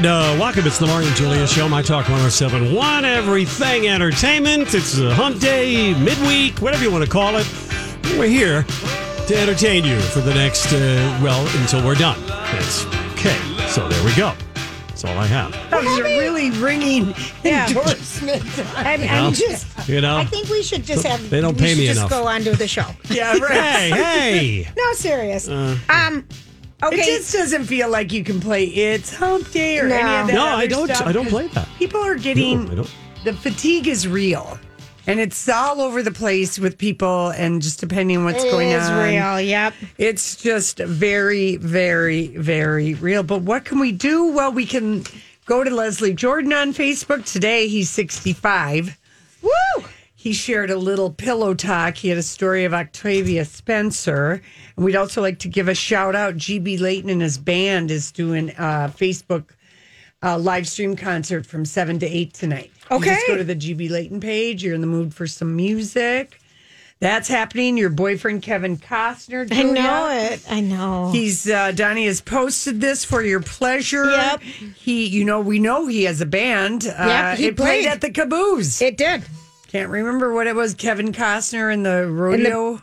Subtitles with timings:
[0.00, 0.66] And uh, welcome.
[0.66, 4.72] It's the Mark and Julia Show, My Talk 1071, Everything Entertainment.
[4.72, 7.46] It's a hump day, midweek, whatever you want to call it.
[8.16, 12.18] We're here to entertain you for the next, uh, well, until we're done.
[12.26, 13.36] That's okay.
[13.68, 14.32] So there we go.
[14.88, 15.52] That's all I have.
[15.70, 17.68] That was a really ringing Yeah.
[17.68, 18.42] endorsement.
[18.78, 19.06] I'm, know?
[19.06, 19.86] I'm just.
[19.86, 20.16] You know?
[20.16, 21.28] I think we should just have.
[21.28, 22.10] They don't pay should me just enough.
[22.10, 22.86] Go on to the show.
[23.10, 23.92] yeah, right.
[23.92, 24.68] Hey, hey.
[24.78, 25.46] No, serious.
[25.46, 25.76] Uh.
[25.90, 26.24] um.
[26.82, 26.96] Okay.
[26.96, 29.94] It just doesn't feel like you can play It's Hump Day or No.
[29.96, 30.34] any of that.
[30.34, 30.86] No, I don't.
[30.88, 31.68] stuff, I don't play that.
[31.78, 32.86] People are getting No,
[33.24, 34.58] the fatigue is real,
[35.06, 38.70] and it's all over the place with people, and just depending on what's It going
[38.70, 39.40] is on, real.
[39.40, 39.74] Yep.
[39.98, 43.22] It's just very, very, very real.
[43.22, 44.32] But what can we do?
[44.32, 45.04] Well, we can
[45.44, 47.68] go to Leslie Jordan on Facebook today.
[47.68, 48.96] He's 65.
[49.42, 49.50] Woo.
[50.20, 51.96] He shared a little pillow talk.
[51.96, 54.42] He had a story of Octavia Spencer.
[54.76, 56.34] And we'd also like to give a shout out.
[56.36, 59.44] GB Leighton and his band is doing a Facebook
[60.22, 62.70] uh, live stream concert from 7 to 8 tonight.
[62.90, 63.14] You Okay.
[63.14, 64.62] just go to the GB Leighton page.
[64.62, 66.38] You're in the mood for some music.
[66.98, 67.78] That's happening.
[67.78, 69.50] Your boyfriend, Kevin Costner.
[69.50, 70.44] I know it.
[70.50, 71.12] I know.
[71.12, 74.04] He's uh, Donnie has posted this for your pleasure.
[74.10, 74.42] Yep.
[74.42, 76.86] He, you know, we know he has a band.
[76.86, 77.86] Uh, he it played played.
[77.86, 78.82] at the Caboose.
[78.82, 79.22] it did.
[79.70, 80.74] Can't remember what it was.
[80.74, 82.82] Kevin Costner in the rodeo.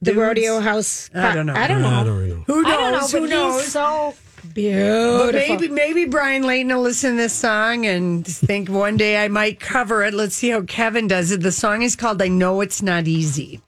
[0.00, 0.16] The dudes?
[0.16, 1.10] rodeo house.
[1.14, 1.54] I don't know.
[1.54, 1.88] I don't know.
[1.88, 2.44] I don't know.
[2.46, 2.72] Who knows?
[2.72, 3.20] I don't know.
[3.20, 3.62] Who knows?
[3.62, 5.32] He's so But beautiful.
[5.32, 9.60] maybe maybe Brian Leighton will listen to this song and think one day I might
[9.60, 10.14] cover it.
[10.14, 11.40] Let's see how Kevin does it.
[11.42, 13.60] The song is called "I Know It's Not Easy."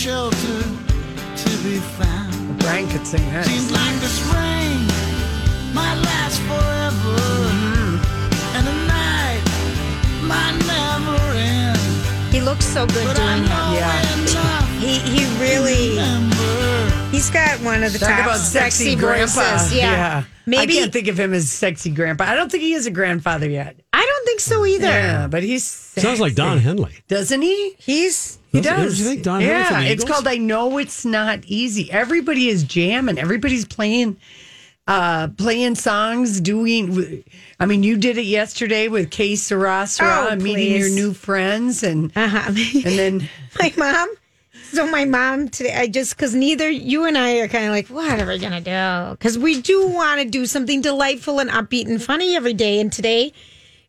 [0.00, 0.62] Shelter
[1.36, 2.58] to be found.
[2.60, 3.44] Brian could sing that.
[3.44, 4.80] Seems like this rain
[5.74, 7.20] might last forever,
[7.52, 8.56] mm-hmm.
[8.56, 9.44] and the night
[10.24, 11.78] might never end.
[12.32, 13.48] he looks so good But doing it.
[13.50, 14.66] know Yeah.
[14.80, 16.00] He he really.
[17.10, 19.58] He's got one of the Talk top about sexy, grandpa.
[19.58, 19.74] voices.
[19.76, 20.24] Yeah.
[20.46, 22.24] Maybe I can't think of him as sexy grandpa.
[22.24, 23.76] I don't think he is a grandfather yet.
[23.92, 24.86] I don't think so either.
[24.86, 26.56] Yeah, but he's Sounds like Don.
[26.56, 26.94] Henley.
[27.08, 27.74] doesn't he?
[27.76, 28.98] He's He Doesn't- does.
[28.98, 32.64] don't you think Don yeah, from it's called "I Know It's Not Easy." Everybody is
[32.64, 33.18] jamming.
[33.18, 34.16] Everybody's playing,
[34.88, 36.40] uh, playing songs.
[36.40, 37.22] Doing.
[37.60, 41.82] I mean, you did it yesterday with Kay Sarah, Sarah Oh, meeting your new friends,
[41.84, 42.44] and uh-huh.
[42.48, 43.28] and then
[43.60, 44.08] my mom.
[44.72, 47.88] So my mom today, I just because neither you and I are kind of like,
[47.88, 49.12] what are we gonna do?
[49.16, 52.80] Because we do want to do something delightful and upbeat and funny every day.
[52.80, 53.32] And today,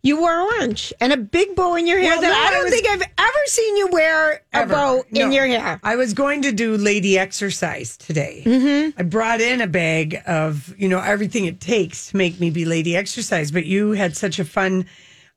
[0.03, 2.63] you wore orange and a big bow in your hair Well, that no, I don't
[2.63, 4.73] was- think I've ever seen you wear a Ever.
[4.73, 5.79] bow in your hair.
[5.83, 8.41] I was going to do lady exercise today.
[8.45, 8.99] Mm-hmm.
[8.99, 12.65] I brought in a bag of you know everything it takes to make me be
[12.65, 13.51] lady exercise.
[13.51, 14.85] But you had such a fun.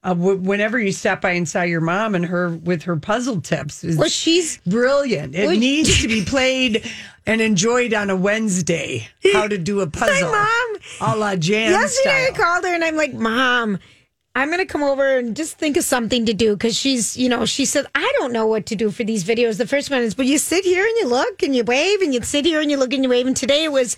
[0.02, 3.40] Uh, w- whenever you stop by and saw your mom and her with her puzzle
[3.40, 5.34] tips, Well, she's brilliant.
[5.34, 6.84] It Well, needs to be played
[7.24, 9.08] and enjoyed on a Wednesday.
[9.32, 10.76] How to do a puzzle, mom.
[11.00, 12.26] a la jam yesterday.
[12.28, 13.78] I called her and I'm like, Mom,
[14.36, 17.46] I'm gonna come over and just think of something to do because she's, you know,
[17.46, 19.58] she said I don't know what to do for these videos.
[19.58, 22.12] The first one is, but you sit here and you look and you wave and
[22.12, 23.26] you sit here and you look and you wave.
[23.26, 23.96] And today it was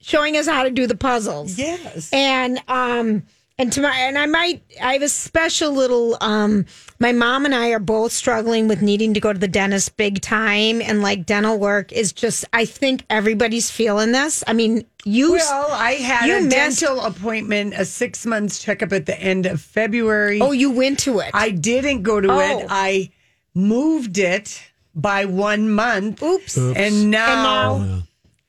[0.00, 1.58] showing us how to do the puzzles.
[1.58, 2.10] Yes.
[2.12, 3.22] And um
[3.58, 6.66] and tomorrow and I might I have a special little um
[6.98, 10.20] my mom and I are both struggling with needing to go to the dentist big
[10.20, 14.42] time and like dental work is just I think everybody's feeling this.
[14.46, 18.92] I mean, you Well, I had You a missed- dental appointment, a six months checkup
[18.92, 20.40] at the end of February.
[20.40, 21.30] Oh, you went to it.
[21.34, 22.38] I didn't go to Oh.
[22.60, 22.66] it.
[22.70, 23.10] I
[23.54, 24.60] moved it
[24.94, 26.22] by one month.
[26.22, 26.56] Oops.
[26.56, 28.02] And now, And now- oh,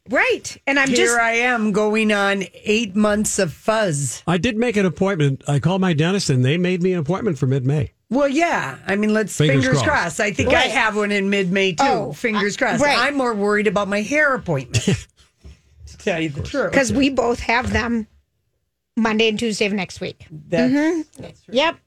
[0.10, 0.58] right.
[0.66, 4.24] And I'm here just Here I am going on eight months of fuzz.
[4.26, 5.44] I did make an appointment.
[5.48, 7.92] I called my dentist and they made me an appointment for mid May.
[8.10, 8.78] Well, yeah.
[8.88, 9.86] I mean, let's Fingers fingers, crossed.
[9.86, 10.20] crossed.
[10.22, 11.84] I think I have one in mid May too.
[11.86, 12.84] Oh, fingers I- crossed.
[12.84, 12.98] right.
[12.98, 14.84] I'm more worried about my hair appointment.
[15.88, 16.72] to tell you the truth.
[16.72, 18.08] because we both have them
[18.96, 20.26] Monday and Tuesday of next week.
[20.32, 21.26] That's, mm-hmm.
[21.54, 21.78] Yep.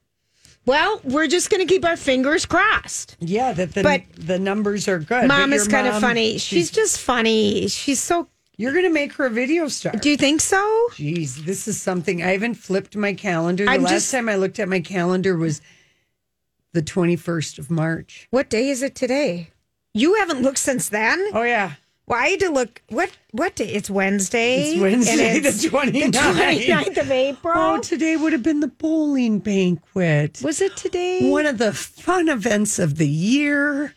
[0.67, 3.17] Well, we're just going to keep our fingers crossed.
[3.19, 5.27] Yeah, that the But- the numbers are good.
[5.27, 6.37] Mom But is your kind of mom, funny.
[6.37, 7.67] She's just funny.
[7.67, 8.27] She's so.
[8.57, 9.93] You're going to make her a video star.
[9.93, 10.57] Do you think so?
[10.91, 13.65] Jeez, this is something I haven't flipped my calendar.
[13.65, 15.61] The I'm last just- time I looked at my calendar was
[16.73, 18.27] the 21st of March.
[18.31, 19.49] What day is it today?
[19.93, 21.19] You haven't looked since then.
[21.33, 21.73] Oh yeah,
[22.07, 22.81] Well, I had to look.
[22.89, 23.67] What what day?
[23.67, 24.71] It's Wednesday.
[24.71, 26.11] it's Wednesday and it's the 29th.
[26.13, 27.53] 29th of April.
[27.55, 30.41] Oh, today would have been the bowling banquet.
[30.43, 31.29] was it today?
[31.29, 33.93] One of the fun events of the year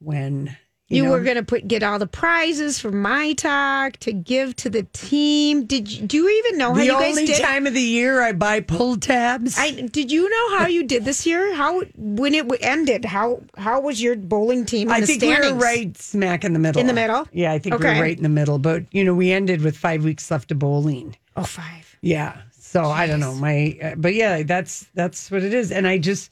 [0.00, 0.56] when
[0.90, 4.56] You, know, were going to put get all the prizes for my talk to give
[4.56, 5.66] to the team.
[5.66, 7.28] Did you, do you even know how the you guys did?
[7.28, 9.56] The only time of the year I buy pull tabs.
[9.58, 11.54] I did you know how you did this year?
[11.54, 13.04] How when it ended?
[13.04, 15.46] How how was your bowling team in I the think standings?
[15.52, 16.80] we were right smack in the middle.
[16.80, 17.28] In the middle?
[17.32, 17.94] Yeah, I think we Okay.
[17.96, 18.58] were right in the middle.
[18.58, 21.16] But you know, we ended with five weeks left of bowling.
[21.36, 21.98] Oh, five.
[22.00, 22.40] Yeah.
[22.58, 25.70] So I don't know my, uh, but yeah, that's that's what it is.
[25.70, 26.30] And I just,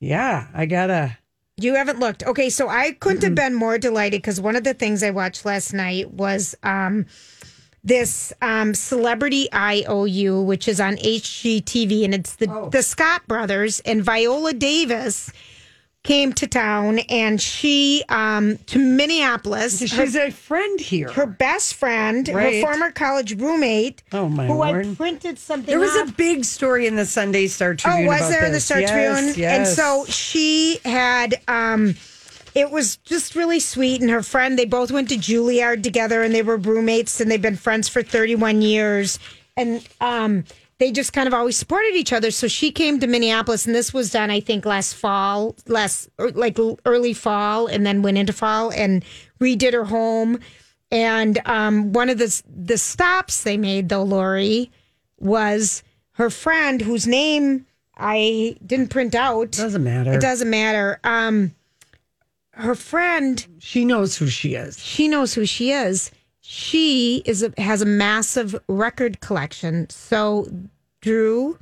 [0.00, 1.16] yeah, I gotta.
[1.60, 2.22] You haven't looked.
[2.24, 5.44] Okay, so I couldn't have been more delighted because one of the things I watched
[5.44, 7.06] last night was um,
[7.84, 14.02] this um, Celebrity IOU, which is on HGTV, and it's the the Scott brothers and
[14.02, 15.30] Viola Davis
[16.02, 19.80] came to town, and she um, to Minneapolis.
[19.80, 21.10] Her, She's a friend here.
[21.12, 22.54] her best friend, Right.
[22.54, 24.96] her former college roommate, Oh, my who I Lord.
[24.96, 25.66] printed something.
[25.70, 28.04] there was a big story in the Sunday Star Tribune.
[28.06, 28.60] Oh, was there in the.
[28.60, 28.90] Star Yes,
[29.34, 29.50] Tribune?
[29.50, 31.94] And so she had um
[32.54, 36.34] it was just really sweet and her friend they both went to Juilliard together and
[36.34, 39.18] they were roommates and they've been friends for 31 years
[39.56, 40.44] and um
[40.80, 43.94] they just kind of always supported each other so she came to Minneapolis and this
[43.94, 48.72] was done I think last fall last like early fall and then went into fall
[48.72, 49.04] and
[49.40, 50.40] redid her home
[50.90, 54.72] and um one of the the stops they made though Lori
[55.18, 57.66] was her friend whose name
[58.02, 59.52] I didn't print out.
[59.52, 60.14] doesn't matter.
[60.14, 60.98] It doesn't matter.
[61.04, 61.54] Um,
[62.52, 64.78] her friend, She knows who she is.
[64.82, 66.10] she knows who she is.
[66.52, 69.88] She is a, has a massive record collection.
[69.88, 70.48] So
[71.00, 71.60] Drew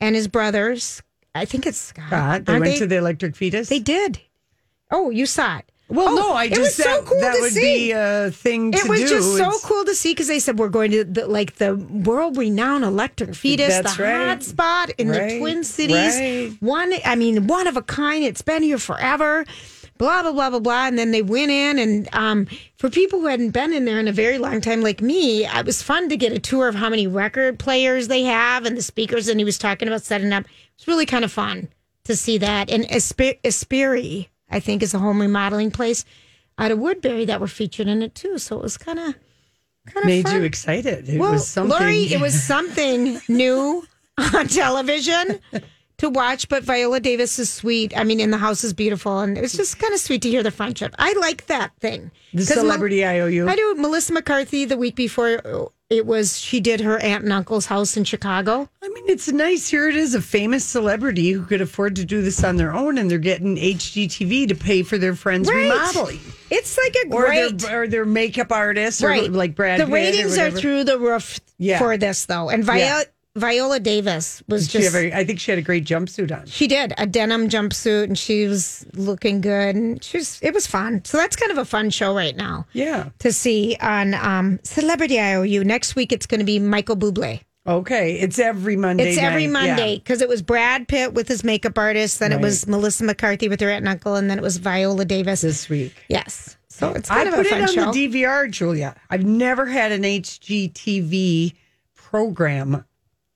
[0.00, 1.02] and his brothers,
[1.34, 2.08] I think it's Scott.
[2.08, 3.68] God, they went to the Electric Fetus.
[3.68, 4.20] They did.
[4.92, 5.64] Oh, you saw it.
[5.88, 7.60] Well, Oh, no, I it just was so that, cool that to would see.
[7.88, 9.08] be a thing to It was do.
[9.08, 11.74] just so It's- cool to see because they said we're going to the, like the
[11.74, 14.26] world renowned electric fetus, That's the right.
[14.28, 16.14] hot spot in Right, the Twin Cities.
[16.16, 16.52] right.
[16.60, 18.22] One, I mean, one of a kind.
[18.22, 19.46] It's been here forever.
[19.98, 20.86] Blah blah blah blah blah.
[20.86, 22.46] And then they went in, and um,
[22.76, 25.66] for people who hadn't been in there in a very long time, like me, it
[25.66, 28.82] was fun to get a tour of how many record players they have and the
[28.82, 29.28] speakers.
[29.28, 30.44] And he was talking about setting up.
[30.76, 31.68] It's really kind of fun
[32.04, 32.70] to see that.
[32.70, 36.04] And Esp- Espiri, I think, is a home remodeling place
[36.58, 38.38] out of Woodbury that were featured in it too.
[38.38, 39.14] So it was kind of
[39.86, 40.36] kind of made fun.
[40.36, 41.08] you excited.
[41.08, 41.78] It well, was something.
[41.78, 43.86] Lori, it was something new
[44.34, 45.40] on television
[45.98, 46.48] to watch.
[46.48, 47.96] But Viola Davis is sweet.
[47.96, 50.30] I mean, in the house is beautiful, and it was just kind of sweet to
[50.30, 50.94] hear the friendship.
[50.98, 52.10] I like that thing.
[52.32, 53.48] the 'Cause Mel- celebrity IOU.
[53.48, 53.74] I do.
[53.76, 57.96] Melissa McCarthy the week before uh, it was she did her aunt and uncle's house
[57.96, 58.68] in Chicago.
[58.82, 59.68] I mean, it's nice.
[59.68, 62.98] Here it is, a famous celebrity who could afford to do this on their own,
[62.98, 65.70] and they're getting HGTV to pay for their friends Right.
[65.70, 67.58] remodeling, It's like a or great.
[67.60, 69.32] their or their makeup artists, or right.
[69.32, 69.80] like Brad.
[69.80, 71.78] The Pitt ratings are through the roof Yeah.
[71.78, 73.02] for this though, and Viola Yeah.
[73.38, 76.46] Viola Davis was just a- I think she had a great jumpsuit on.
[76.46, 80.38] She did a denim jumpsuit, and she was looking good, and she was.
[80.42, 81.02] It was fun.
[81.04, 83.08] So that's kind of a fun show right now Yeah.
[83.20, 85.64] to see on um, Celebrity IOU.
[85.64, 87.40] Next week, it's going to be Michael Bublé.
[87.66, 88.14] Okay.
[88.14, 89.10] It's every Monday.
[89.10, 89.64] It's every night.
[89.66, 89.74] Yeah.
[89.76, 93.48] Monday because it was Brad Pitt with his makeup artist, then it was Melissa McCarthy
[93.48, 95.42] with her aunt and uncle, and then it was Viola Davis.
[95.42, 95.94] this week.
[96.08, 97.64] yes, so it's I kind of put a fun show.
[97.64, 97.92] I put it on show.
[97.92, 98.94] the DVR, Julia.
[99.10, 101.52] I've never had an HGTV
[101.94, 102.84] program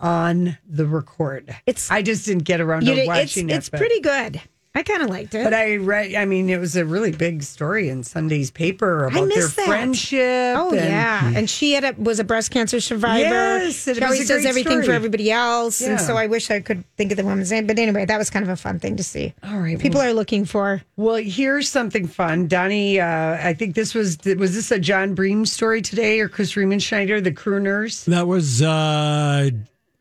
[0.02, 1.54] on the record.
[1.66, 3.54] It's- I just didn't get around to did- it's watching it.
[3.56, 4.40] it's but- pretty good.
[4.74, 5.44] I kind of liked it.
[5.44, 6.14] But I read.
[6.14, 9.66] I mean, it was a really big story in Sunday's paper about their missed that.
[9.66, 10.56] friendship.
[10.56, 13.20] Oh and- yeah, and she had a, was a breast cancer survivor.
[13.20, 15.90] Yes, it she always a does great everything for everybody else, Yeah.
[15.90, 17.66] and so I wish I could think of the woman's name.
[17.66, 19.34] But anyway, that was kind of a fun thing to see.
[19.44, 20.80] All right, people well- are looking for.
[20.96, 22.98] Well, here's something fun, Donnie.
[22.98, 27.22] Uh, I think this was was this a Jon Bream story today or Chris Riemenschneider,
[27.22, 28.06] the crooners?
[28.06, 29.50] That was, uh,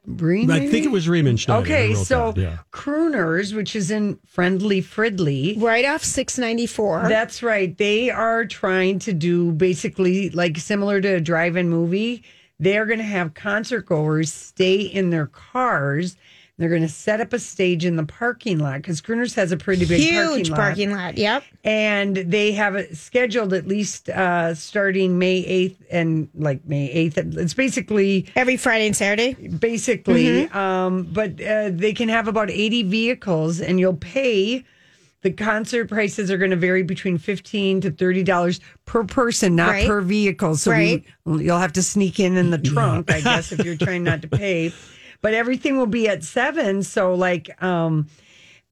[0.08, 0.72] Bream, I maybe?
[0.72, 1.62] think it was Riemenschneider.
[1.62, 2.58] Okay, so yeah.
[2.72, 5.62] crooners, which is in Friendly Fridley.
[5.62, 7.08] Right off six ninety four.
[7.08, 7.78] That's right.
[7.78, 12.24] They are trying to do basically like similar to a drive-in movie.
[12.60, 16.16] They are going to have concert goers stay in their cars.
[16.62, 19.58] They're going to set up a stage in the parking lot because Crooners has a
[19.58, 20.58] pretty big Huge parking lot.
[20.58, 21.18] parking lot.
[21.18, 21.44] Yep.
[21.64, 27.38] and they have it scheduled at least uh, starting May 8th and like May 8th.
[27.38, 29.34] It's basically Every Friday and Saturday.
[29.48, 30.58] basically Mm-hmm.
[30.58, 34.64] um, but uh, they can have about 80 vehicles and you'll pay
[35.24, 39.70] the concert prices are going to vary between 15 to 30 dollars per person not
[39.70, 39.88] Right.
[39.88, 41.04] per vehicle so Right.
[41.26, 44.22] we, you'll have to sneak in in the trunk i guess if you're trying not
[44.24, 44.74] to pay
[45.22, 48.08] but everything will be at seven so like um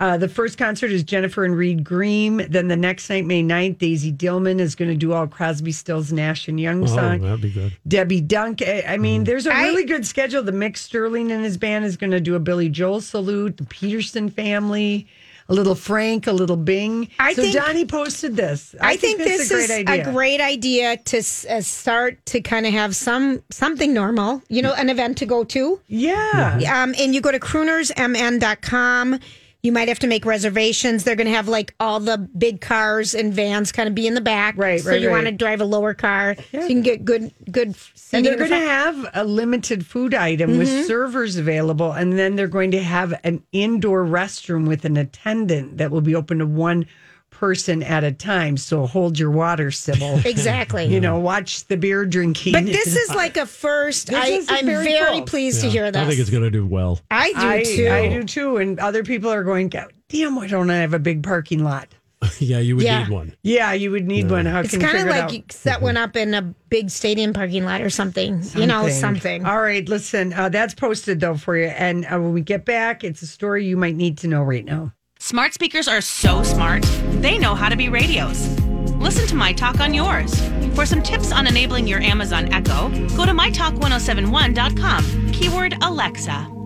[0.01, 2.47] uh, the first concert is Jennifer and Reed Green.
[2.49, 6.13] Then the next night, May 9th, Daisy Dillman is going to do all Crosby, Stills,
[6.13, 7.73] Nash and Young Oh, that'd be good.
[7.85, 8.61] Debbie Dunk.
[8.61, 9.01] I I Mm.
[9.01, 10.41] mean, there's a really good schedule.
[10.41, 13.57] The Mick Sterling and his band is going to do a Billy Joel salute.
[13.57, 15.05] The Peterson family,
[15.49, 17.09] a little Frank, a little Bing.
[17.19, 18.75] I so think- Donnie posted this.
[18.79, 22.95] I, think, this this is a great idea to uh, start to kind of have
[22.95, 25.81] some something normal, you know, an event to go to.
[25.87, 26.83] Yeah.
[26.83, 29.19] Um, and you go to croonersmn.com.
[29.61, 31.03] You might have to make reservations.
[31.03, 34.13] They're going to have like all the big cars and vans kind of be in
[34.13, 34.55] the back.
[34.57, 37.33] Right, So right, you want to drive a lower car so you can get good,
[37.51, 38.23] good And seating.
[38.23, 39.03] they're in the going to front.
[39.05, 40.59] have a limited food item Mm-hmm.
[40.59, 41.91] with servers available.
[41.91, 46.15] And then they're going to have an indoor restroom with an attendant that will be
[46.15, 46.85] open to one
[47.29, 48.57] person at a time.
[48.57, 50.19] So hold your water, Sybil.
[50.25, 50.85] Exactly.
[50.85, 52.53] you know, watch the beer drinking.
[52.53, 54.07] But this is like a first.
[54.07, 55.25] This I, I'm very very, cool.
[55.25, 56.01] pleased to hear this.
[56.01, 56.99] I think it's going to do well.
[57.09, 57.89] I do I, too.
[57.89, 58.57] I do too.
[58.57, 61.87] And other people are going, damn, why don't I have a big parking lot?
[62.39, 63.03] yeah, you would Yeah.
[63.03, 63.33] need one.
[63.43, 64.45] Yeah, you would need one.
[64.45, 67.81] How It's kind of like you set one up in a big stadium parking lot
[67.81, 68.43] or something.
[68.55, 69.45] You know, something.
[69.45, 71.67] All right, listen, uh, that's posted though for you.
[71.67, 74.65] And uh, when we get back, it's a story you might need to know right
[74.65, 74.91] now.
[75.21, 76.81] Smart speakers are so smart,
[77.21, 78.47] they know how to be radios.
[78.95, 80.33] Listen to My Talk on yours.
[80.75, 85.31] For some tips on enabling your Amazon Echo, go to mytalk1071.com.
[85.33, 86.58] Keyword Alexa.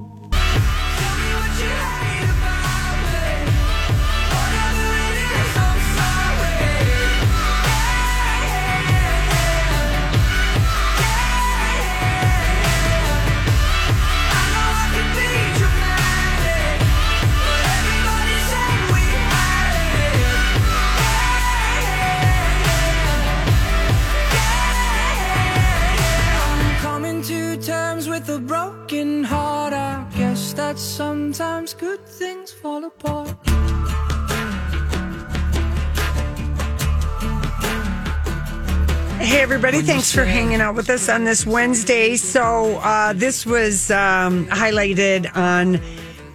[39.85, 42.15] Thanks for hanging out with us on this Wednesday.
[42.15, 45.81] So, uh, this was um, highlighted on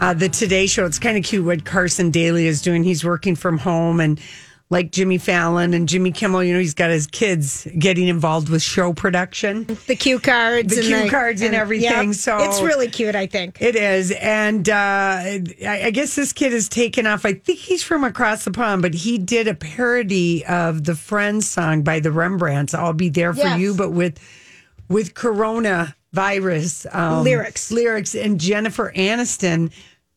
[0.03, 0.85] uh, the Today Show.
[0.85, 2.85] It's kind of cute what Carson Daly is doing.
[2.85, 4.21] He's working from home and
[4.71, 8.61] like Jimmy Fallon and Jimmy Kimmel, you know, he's got his kids getting involved with
[8.63, 9.65] show production.
[9.87, 13.15] The cue cards, The and cue cards and everything, so- it's really cute.
[13.15, 13.63] I think.
[13.63, 14.11] It is.
[14.13, 17.25] And uh, I, I guess this kid has taken off.
[17.25, 21.49] I think he's from across the pond, but he did a parody of the Friends
[21.49, 23.59] song by the Rembrandts, I'll Be There for Yes.
[23.59, 24.19] You, but with
[24.89, 27.71] with Corona virus um, Lyrics.
[27.71, 28.15] Lyrics.
[28.15, 29.73] And Jennifer Aniston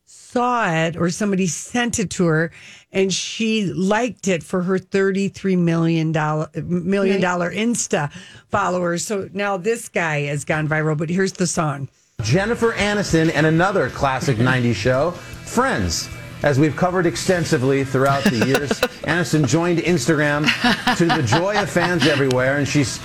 [0.05, 2.51] saw it or somebody sent it to her
[2.91, 8.11] and she liked it for her 33 million dollar million dollar insta
[8.49, 11.87] followers so now this guy has gone viral but here's the song
[12.23, 16.07] Jennifer Aniston and another classic 90s show, Friends.
[16.43, 18.69] As we've covered extensively throughout the years,
[19.03, 20.45] Aniston joined Instagram
[20.97, 22.99] to the joy of fans everywhere, and she's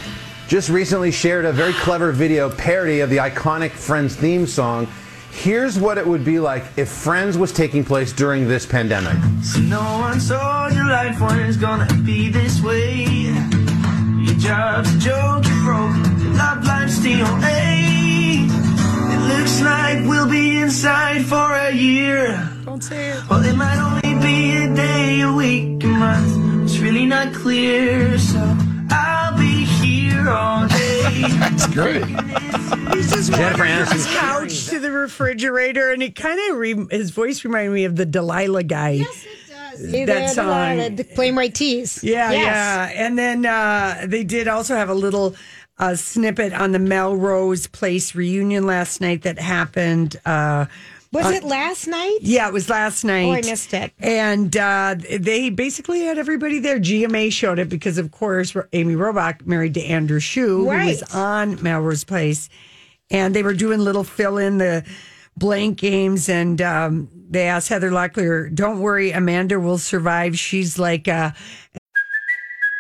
[0.49, 4.87] just recently shared a very clever video parody of the iconic Friends theme song.
[5.37, 9.17] Here's what it would be like if Friends was taking place during this pandemic.
[9.45, 13.05] So no one told you life was gonna be this way.
[13.05, 15.95] Your job's a joke, you broke.
[16.21, 18.47] Your love life's DOA.
[19.15, 22.51] It looks like we'll be inside for a year.
[22.65, 26.65] don't say it Well, it might only be a day, a week, a month.
[26.65, 28.41] It's really not clear, so
[28.91, 31.25] I'll be here all day.
[31.53, 32.05] It's great.
[32.95, 33.93] He's just Jennifer walking from Aniston.
[33.93, 37.97] his couch to the refrigerator, and it kind of re- his voice reminded me of
[37.97, 38.91] the Delilah guy.
[38.91, 39.27] Yes,
[39.77, 40.47] See That song.
[40.77, 42.03] Delilah, the Plain White T's.
[42.03, 42.43] Yeah, Yes.
[42.45, 43.05] yeah.
[43.05, 45.35] And then uh, they did also have a little
[45.79, 50.17] uh, snippet on the Melrose Place reunion last night that happened.
[50.25, 50.65] Uh,
[51.13, 52.19] Was it last night?
[52.21, 53.27] yeah, it was last night.
[53.27, 53.93] Oh, I missed it.
[53.99, 56.79] And uh, they basically had everybody there.
[56.79, 61.63] GMA showed it because, of course, Amy Robach married to Andrew Shue, who was on
[61.63, 62.49] Melrose Place.
[63.11, 64.85] And they were doing little fill in the
[65.37, 66.29] blank games.
[66.29, 70.39] And um, they asked Heather Locklear, don't worry, Amanda will survive.
[70.39, 71.31] She's like, uh,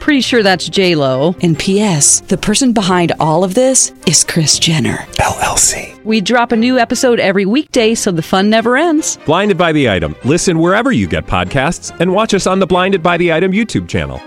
[0.00, 1.34] Pretty sure that's J Lo.
[1.42, 2.20] And P.S.
[2.20, 6.02] The person behind all of this is Kris Jenner LLC.
[6.04, 9.18] We drop a new episode every weekday, so the fun never ends.
[9.26, 10.14] Blinded by the item.
[10.24, 13.86] Listen wherever you get podcasts, and watch us on the Blinded by the Item YouTube
[13.88, 14.18] channel.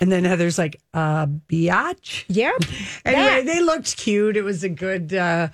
[0.00, 2.24] And then Heather's like, uh, biatch.
[2.28, 2.52] Yeah.
[3.04, 3.46] Anyway, That.
[3.46, 4.36] they looked cute.
[4.36, 5.12] It was a good.
[5.14, 5.48] uh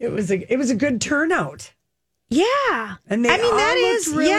[0.00, 0.52] It was a.
[0.52, 1.72] It was a good turnout.
[2.32, 2.94] Yeah.
[3.08, 4.30] And they I mean, all that looked really,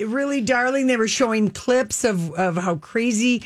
[0.00, 0.06] yeah.
[0.06, 0.86] really darling.
[0.86, 3.42] They were showing clips of of how crazy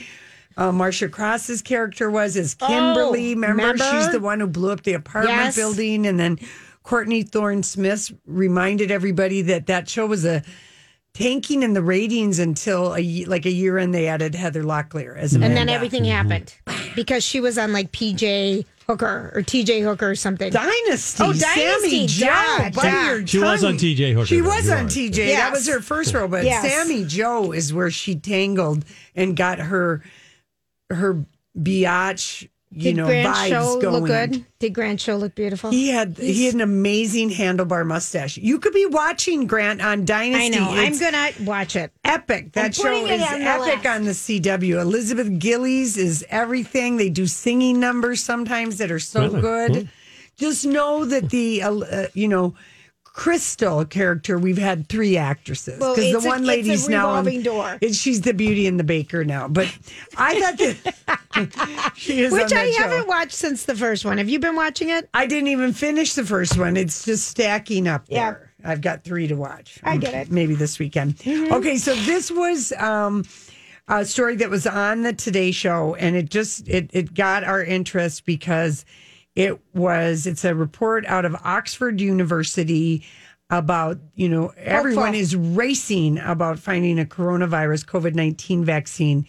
[0.57, 3.33] uh, Marcia Cross's character was as Kimberly.
[3.33, 3.63] Oh, remember?
[3.63, 3.85] remember?
[3.85, 5.57] she's the one who blew up the apartment Yes.
[5.57, 6.39] building, and then
[6.83, 10.43] Courtney Thorne Smith reminded everybody that that show was a
[11.15, 13.91] tanking in the ratings until a like a year in.
[13.91, 16.55] They added Heather Locklear as a And then everything happened
[16.95, 20.51] because she was on like PJ Hooker or TJ Hooker or something.
[20.53, 21.23] Dynasty.
[21.25, 22.27] Oh, Sammy Dynasty, Joe.
[22.27, 23.11] yeah, bite yeah.
[23.17, 24.87] your She was on TJ Hooker, She was on right.
[24.87, 25.35] TJ.
[25.35, 26.29] That was her first role.
[26.29, 26.65] But Yes.
[26.71, 30.03] Sammy Jo is where she tangled and got her
[30.91, 31.25] her
[31.59, 33.95] biatch, you Did know, Grant vibes Show going.
[33.95, 34.45] look good?
[34.59, 35.71] Did Grant Show look beautiful?
[35.71, 38.37] He had he had an amazing handlebar mustache.
[38.37, 40.45] You could be watching Grant on Dynasty.
[40.45, 40.71] I know.
[40.71, 41.91] I'm gonna watch it.
[42.05, 42.53] epic.
[42.53, 43.87] That show is on epic list.
[43.87, 44.79] on the CW.
[44.81, 46.99] Elizabeth Gillies is everything.
[46.99, 49.41] They do singing numbers sometimes that are so Really?
[49.41, 49.89] good.
[50.37, 52.55] Just know that the uh, uh, you know
[53.17, 54.39] Cristal character.
[54.39, 57.79] We've had three actresses because it's the one a lady's now on- door.
[57.81, 59.49] it- she's the Beauty and the Baker now.
[59.49, 59.75] But
[60.19, 62.83] I thought that she is Which I show.
[62.83, 64.19] haven't watched since the first one.
[64.19, 65.09] Have you been watching it?
[65.15, 66.77] I didn't even finish the first one.
[66.77, 68.33] It's just stacking up Yeah.
[68.33, 68.51] there.
[68.63, 69.81] I've got three to watch.
[69.83, 70.31] I get it.
[70.31, 71.15] Maybe this weekend.
[71.27, 73.25] Okay, so this was um,
[73.89, 77.63] a story that was on the Today Show, and it just it it got our
[77.65, 78.85] interest because
[79.37, 83.05] it was it's a report out of Oxford University
[83.51, 89.27] about you know everyone is racing about finding a coronavirus COVID nineteen vaccine.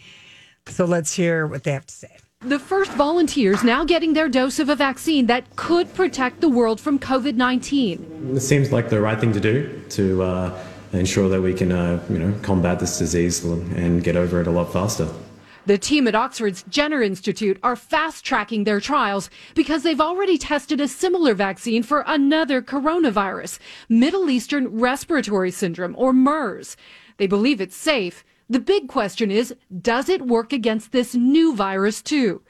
[0.66, 2.16] So let's hear what they have to say.
[2.40, 6.80] The first volunteers now getting their dose of a vaccine that could protect the world
[6.80, 8.34] from COVID 19.
[8.36, 12.04] It seems like the right thing to do to uh, ensure that we can, uh,
[12.08, 15.08] you know, combat this disease and get over it a lot faster.
[15.68, 20.80] The team at Oxford's Jenner Institute are fast tracking their trials because they've already tested
[20.80, 26.74] a similar vaccine for another coronavirus, Middle Eastern Respiratory Syndrome, or MERS.
[27.18, 28.24] They believe it's safe.
[28.48, 32.40] The big question is does it work against this new virus too?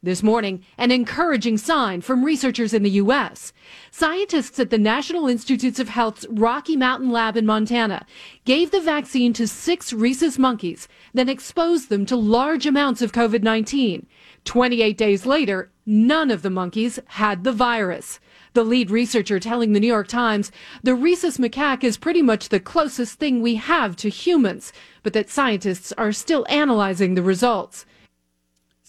[0.00, 3.52] This morning, an encouraging sign from researchers in the U.S.
[3.90, 8.06] Scientists at the National Institutes of Health's Rocky Mountain Lab in Montana
[8.44, 13.42] gave the vaccine to six rhesus monkeys, then exposed them to large amounts of COVID
[13.42, 14.06] 19.
[14.44, 18.20] 28 days later, none of the monkeys had the virus.
[18.52, 22.60] The lead researcher telling the New York Times the rhesus macaque is pretty much the
[22.60, 27.84] closest thing we have to humans, but that scientists are still analyzing the results.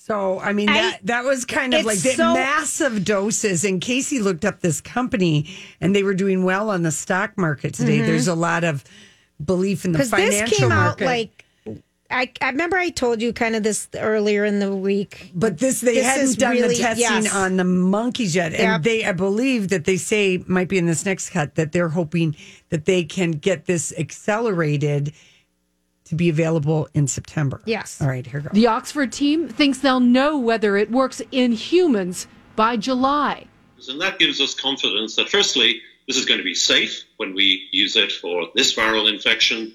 [0.10, 3.64] So I mean that that was kind of like so- massive doses.
[3.64, 5.48] And Casey looked up this company,
[5.80, 8.00] and they were doing well on the stock market today.
[8.00, 8.06] Mhm.
[8.08, 8.84] There's a lot of
[9.44, 11.04] belief in the financial this came market.
[11.04, 11.46] out like
[12.12, 15.30] I, I remember I told you kind of this earlier in the week.
[15.36, 17.36] but this they This hadn't done really- the testing yes.
[17.36, 18.82] on the monkeys yet, and Yep.
[18.82, 22.36] they I believe that they say might be in this next cut that they're hoping
[22.70, 25.14] that they can get this accelerated
[26.10, 27.62] to be available in September.
[27.66, 28.02] Yes.
[28.02, 28.52] All right, here goes.
[28.52, 33.46] The Oxford team thinks they'll know whether it works in humans by July.
[33.88, 37.70] And that gives us confidence that, firstly, this is going to be safe when we
[37.72, 39.74] use it for this viral infection.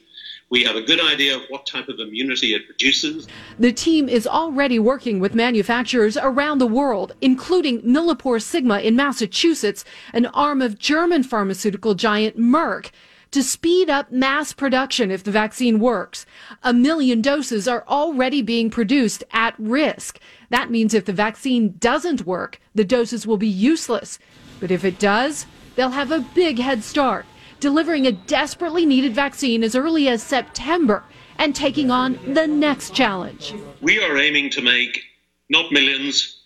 [0.51, 3.29] We have a good idea of what type of immunity it produces.
[3.59, 9.85] The team is already working with manufacturers around the world, including Millipore Sigma in Massachusetts,
[10.12, 12.90] an arm of German pharmaceutical giant Merck,
[13.35, 16.25] to speed up mass production if the vaccine works.
[16.62, 20.18] A million doses are already being produced at risk.
[20.51, 24.18] That means if the vaccine doesn't work, the doses will be useless.
[24.61, 27.27] But if it does, they'll have a big head start.
[27.64, 31.03] delivering a desperately needed vaccine as early as September
[31.38, 33.55] and taking on the next challenge.
[33.81, 35.01] We are aiming to make
[35.49, 36.44] not millions,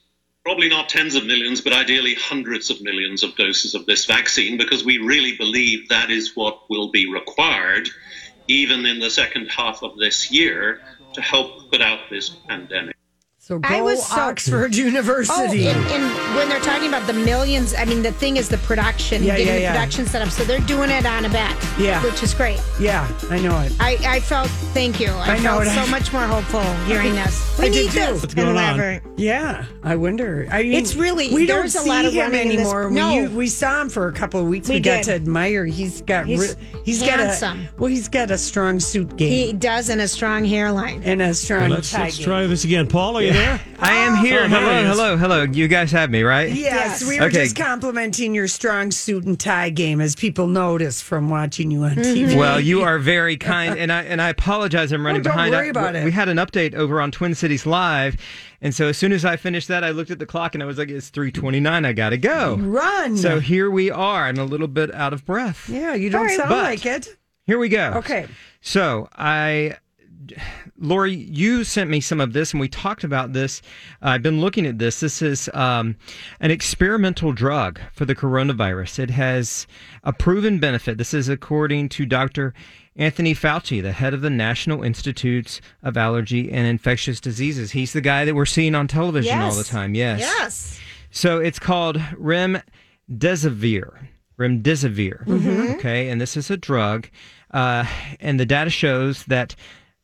[0.49, 4.57] probably not tens of millions, but ideally hundreds of millions of doses of this vaccine
[4.57, 7.87] because we really believe that is what will be required
[8.47, 10.81] even in the second half of this year
[11.13, 12.97] to help put out this pandemic.
[13.49, 15.69] So go I was so- Oxford oh, University.
[15.69, 18.59] Oh, and, and when they're talking about the millions, I mean, the thing is the
[18.59, 19.73] production, Yeah, getting yeah, the yeah.
[19.73, 20.29] production set up.
[20.29, 22.05] So they're doing it on a bet, Yeah.
[22.05, 22.61] which is great.
[22.79, 23.73] yeah, I know it.
[23.81, 25.09] I, I felt, thank you.
[25.09, 25.71] I, I know felt it.
[25.71, 27.47] so much more hopeful hearing this.
[27.59, 27.99] We I need did too.
[27.99, 28.23] this.
[28.23, 29.01] What's going on?
[29.17, 30.47] Yeah, I wonder.
[30.49, 32.67] I mean, It's really- we don't there's a see lot of him running in this-
[32.73, 32.89] anymore.
[32.91, 33.17] No.
[33.23, 34.69] we, we saw him for a couple of weeks.
[34.69, 35.65] We, We got to admire.
[35.65, 37.63] He's got He's re- he's handsome.
[37.65, 41.03] got a well, he's got a strong suit game He does and a strong hairline.
[41.03, 42.87] and a strong Let's, let's try this again.
[42.87, 43.61] Paul, are you there?
[43.79, 44.43] I am here.
[44.43, 45.43] Oh, hello, hello, hello.
[45.45, 46.51] You guys have me, right?
[46.53, 47.45] Yes, we were Okay.
[47.45, 51.93] just complimenting your strong suit and tie game, as people notice from watching you on
[51.97, 52.03] Mm-hmm.
[52.33, 52.37] TV.
[52.37, 54.91] Well, you are very kind, and I and I apologize.
[54.93, 55.53] I'm running Oh, don't behind.
[55.55, 56.05] worry I- about we, it.
[56.07, 58.17] We had an update over on Twin Cities Live,
[58.61, 60.67] and so as soon as I finished that, I looked at the clock and I
[60.67, 61.85] was like, "It's 3:29.
[61.87, 63.17] I gotta go." Run.
[63.17, 64.25] So here we are.
[64.27, 65.69] I'm a little bit out of breath.
[65.69, 67.17] yeah, you don't sound But- like it.
[67.45, 67.93] Here we go.
[67.97, 68.27] Okay.
[68.61, 69.77] So I,
[70.81, 73.63] Lori, you sent me some of this, and we talked about this.
[74.01, 75.01] I've been looking at this.
[75.01, 75.97] This is um,
[76.41, 79.01] an experimental drug for the coronavirus.
[79.01, 79.67] It has
[80.05, 80.99] a proven benefit.
[80.99, 82.55] This is according to Dr.
[82.97, 87.73] Anthony Fauci, the head of the National Institutes of Allergy and Infectious Diseases.
[87.73, 89.95] He's the guy that we're seeing on television all the time.
[89.95, 90.21] Yes.
[90.21, 90.81] Yes.
[91.11, 92.63] So it's called remdesivir.
[94.39, 95.75] Remdesivir.
[95.79, 97.09] Okay, and this is a drug,
[97.53, 97.85] uh,
[98.21, 99.57] and the data shows that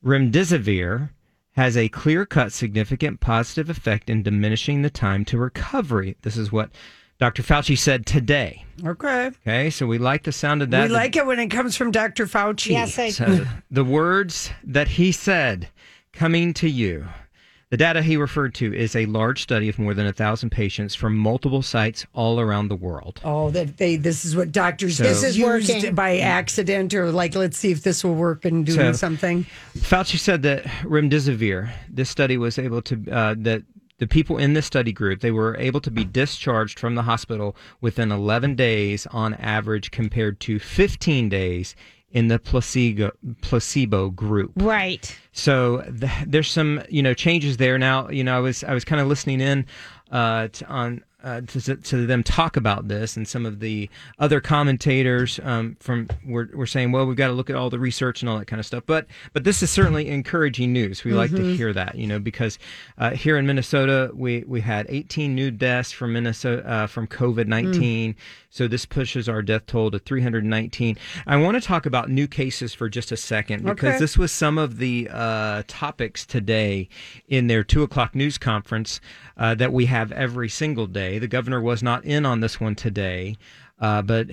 [0.05, 1.11] remdesivir
[1.53, 6.17] has a clear-cut, significant positive effect in diminishing the time to recovery.
[6.23, 6.71] This is what
[7.19, 7.43] Dr.
[7.43, 8.65] Fauci said today.
[8.85, 9.27] Okay.
[9.29, 10.89] Okay, so we like the sound of that.
[10.89, 12.27] we like it when it comes from Dr.
[12.27, 12.73] Fauci.
[12.73, 15.69] Yes, I So the words that he said
[16.13, 17.07] coming to you.
[17.75, 20.95] The data he referred to is a large study of more than a thousand patients
[20.95, 23.21] from multiple sites all around the world.
[23.25, 25.93] Oh, that they this is what doctors So- This is used working.
[25.93, 29.45] by accident or like let's see if this will work and doing So- something.
[29.77, 33.65] Fauci said that remdesivir, this study was able to uh, that
[33.99, 37.57] the people in this study group they were able to be discharged from the hospital
[37.81, 41.75] within 11 days on average, compared to 15 days
[42.15, 43.11] in the placebo
[43.43, 44.53] placebo group.
[44.57, 45.15] Right.
[45.33, 48.09] So th- there's some you know changes there now.
[48.09, 49.67] You know I was I was kind of listening in
[50.11, 51.05] uh, to, on.
[51.25, 56.07] Uh, to, to them talk about this and some of the other commentators um, from
[56.27, 58.45] were, were saying well we've got to look at all the research and all that
[58.47, 58.85] kind of stuff.
[58.87, 61.03] But but this is certainly encouraging news.
[61.03, 62.59] We like to hear that you know because
[62.99, 68.15] uh, here in Minnesota we we had 18 new deaths from Minnesota uh, from COVID-19
[68.51, 72.75] so this pushes our death toll to 319 I want to talk about new cases
[72.75, 73.99] for just a second because Okay.
[73.99, 76.89] this was some of the uh, topics today
[77.29, 79.01] in their two o'clock news conference
[79.37, 81.14] uh, that we have every single day.
[81.19, 83.37] The governor was not in on this one today,
[83.81, 84.29] uh, but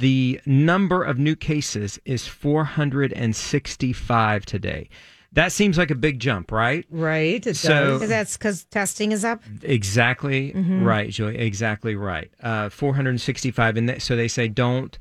[0.00, 4.88] the number of new cases is 465 today.
[5.32, 6.86] That seems like a big jump, right?
[6.90, 7.44] Right.
[7.56, 8.08] So- does.
[8.08, 9.42] That's because testing is up.
[9.62, 11.36] Exactly right, Julie.
[11.38, 12.30] Exactly right.
[12.42, 13.76] Uh, 465.
[13.76, 14.98] And th- so they say don't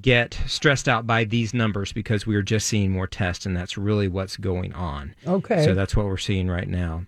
[0.00, 3.76] get stressed out by these numbers because we are just seeing more tests, and that's
[3.76, 5.14] really what's going on.
[5.26, 5.64] Okay.
[5.64, 7.04] So that's what we're seeing right now.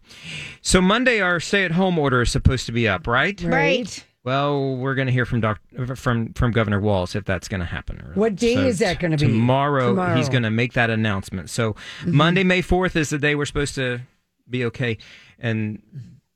[0.62, 3.40] So Monday, our stay-at-home order is supposed to be up, right?
[3.42, 4.04] Right.
[4.22, 5.60] Well, we're going to hear from doc-
[5.96, 8.00] from from Governor Walz if that's going to happen.
[8.02, 9.26] or- What day is that gonna be?
[9.26, 10.16] Tomorrow, Tomorrow.
[10.16, 11.48] he's going to make that announcement.
[11.48, 12.16] So Mm-hmm.
[12.16, 14.00] Monday, May fourth, is the day we're supposed to
[14.48, 14.98] be okay
[15.38, 15.80] and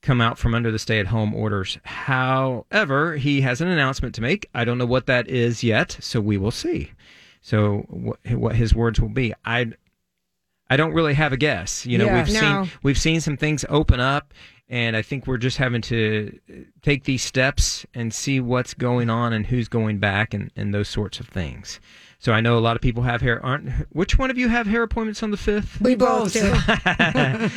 [0.05, 1.79] come out from under the stay-at-home orders.
[1.83, 4.49] However, he has an announcement to make.
[4.55, 6.93] I don't know what that is yet, so we will see.
[7.41, 9.73] So what, what his words will be, I
[10.71, 11.85] I don't really have a guess.
[11.85, 12.25] You know, Yeah.
[12.25, 12.41] we've No.
[12.65, 14.33] seen we've seen some things open up,
[14.69, 19.11] and I think we're just having to uh, take these steps and see what's going
[19.11, 21.81] on and who's going back and, and those sorts of things.
[22.25, 23.45] So I know a lot of people have hair.
[23.45, 25.79] Aren't which one of you have hair appointments on the fifth?
[25.79, 26.41] We both do.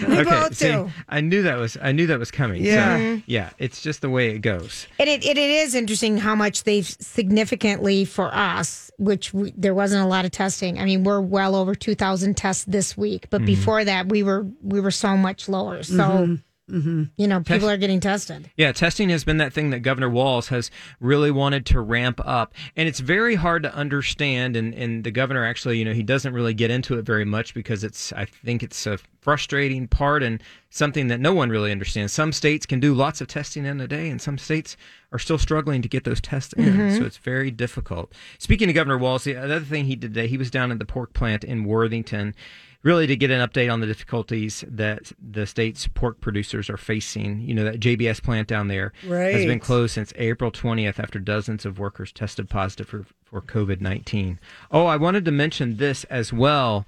[0.10, 0.92] we both see, do.
[1.08, 2.62] I knew that was I knew that was coming.
[2.66, 3.20] So, Yeah.
[3.28, 3.50] yeah.
[3.60, 4.86] It's just the way it goes.
[5.00, 9.74] And it, it, it is interesting how much they've significantly for us, which we, there
[9.74, 10.78] wasn't a lot of testing.
[10.80, 14.82] I mean, we're well over 2,000 tests this week, but before that, we were we
[14.82, 15.82] were so much lower.
[15.84, 16.36] So Mm-hmm.
[16.70, 18.52] You know people Test- are getting tested.
[18.58, 22.54] Yeah, testing has been that thing that Governor Walz has really wanted to ramp up.
[22.76, 24.56] And it's very hard to understand.
[24.58, 27.54] And, and the governor actually, you know, he doesn't really get into it very much
[27.54, 32.12] because it's, I think it's a frustrating part and something that no one really understands.
[32.12, 34.76] Some states can do lots of testing in a day, and some states
[35.12, 36.66] are still struggling to get those tests in.
[36.66, 36.98] Mhm.
[36.98, 38.14] So it's very difficult.
[38.40, 40.86] Speaking to Governor Walz, the other thing he did today, he was down at the
[40.86, 42.36] pork plant in Worthington
[42.84, 47.42] really to get an update on the difficulties that the state's pork producers are facing.
[47.42, 48.94] You know, that JBS plant down there
[49.34, 53.82] has been closed since April 20th after dozens of workers tested positive for, for COVID
[53.82, 54.40] 19.
[54.72, 56.86] Oh, I wanted to mention this as well.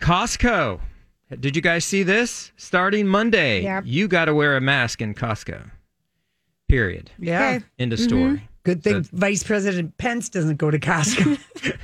[0.00, 0.80] Costco.
[1.40, 2.52] Did you guys see this?
[2.56, 3.84] Starting Monday, Yep.
[3.86, 5.70] you got to wear a mask in Costco.
[6.68, 7.10] Period.
[7.18, 7.60] Yeah.
[7.78, 8.22] End of story.
[8.22, 8.44] Mm-hmm.
[8.64, 11.36] Good thing Vice President Pence doesn't go to Costco.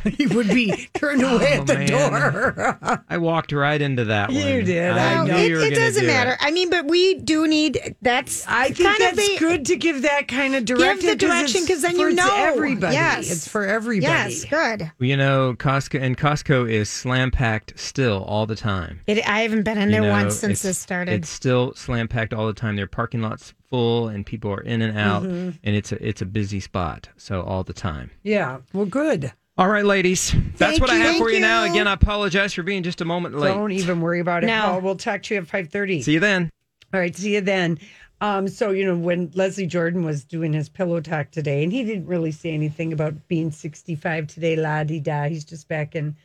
[0.17, 1.87] he would be turned oh, away Oh, at the man.
[1.88, 3.03] door.
[3.09, 4.64] I walked right into that You one.
[4.64, 5.37] did, I know.
[5.38, 6.33] you were it doesn't do matter.
[6.33, 6.38] it.
[6.41, 8.47] I mean, but we do need that's.
[8.47, 11.01] I think kind of that's the- good to give that kind of direction.
[11.01, 12.95] Give the direction because then you know everybody.
[12.95, 14.35] Yes, It's for everybody.
[14.35, 14.91] Yes, good.
[15.01, 19.01] You know, Costco and Costco is slam packed still all the time.
[19.09, 21.12] It, I haven't been in You there know, once since this started.
[21.12, 22.77] It's still slam packed all the time.
[22.77, 25.59] Their parking lots full, and people are in and out, Mhm.
[25.63, 27.09] and it's a it's a busy spot.
[27.17, 28.11] So all the time.
[28.23, 28.59] Yeah.
[28.73, 29.33] Well, good.
[29.57, 31.03] All right, ladies, that's Thank what I you.
[31.03, 31.65] have for Thank you now.
[31.65, 33.53] Again, I apologize for being just a moment late.
[33.55, 34.47] Don't even worry about it.
[34.47, 34.61] No.
[34.63, 34.81] Paul.
[34.83, 36.01] We'll talk to you at five thirty.
[36.03, 36.49] See you then.
[36.95, 37.79] All right, see you then.
[38.21, 41.85] Um, so you know when Leslie Jordan was doing his pillow talk today, and he
[41.85, 45.25] didn't really say anything about being sixty-five today, la di da.
[45.29, 46.17] He's just back in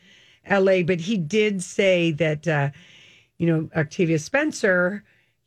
[0.46, 2.70] L.A., but he did say that uh,
[3.38, 5.04] you know Octavia Spencer.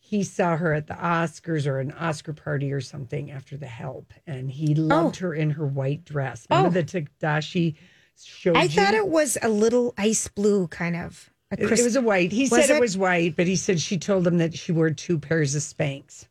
[0.10, 4.14] He saw her at the Oscars or an Oscar party or something after The Help,
[4.26, 4.82] and he oh.
[4.82, 6.48] loved her in her white dress.
[6.50, 6.82] Remember Oh.
[6.82, 6.84] the
[7.22, 7.76] Tadashi
[8.24, 11.30] Shoji I thought it was a little ice blue kind of.
[11.52, 12.32] It, it was a white.
[12.32, 12.78] He Was said it?
[12.78, 12.80] it?
[12.80, 16.26] was white, but he said she told him that she wore two pairs of Spanx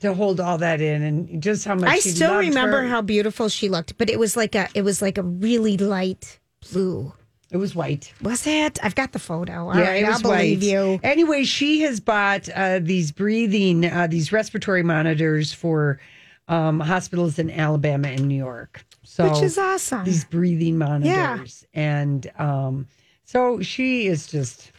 [0.00, 2.88] to hold all that in, and just how much I still remember her.
[2.88, 6.40] how beautiful she looked, but it was like a it was like a really light
[6.72, 7.12] blue.
[7.52, 8.14] It was white.
[8.22, 8.78] Was it?
[8.82, 9.68] I've got the photo.
[9.68, 10.70] All yeah, right, it was I'll believe white.
[10.70, 11.00] you.
[11.02, 16.00] Anyway, she has bought uh, these breathing, uh, these respiratory monitors for
[16.48, 18.82] um, hospitals in Alabama and New York.
[19.04, 20.04] So Which is awesome.
[20.04, 22.86] These breathing monitors, and um,
[23.24, 24.72] so she is just.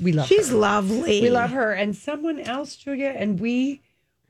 [0.00, 0.28] We love.
[0.30, 0.34] Her.
[0.34, 0.56] She's her.
[0.56, 1.20] lovely.
[1.20, 3.82] We love her, and someone else, Julia, and we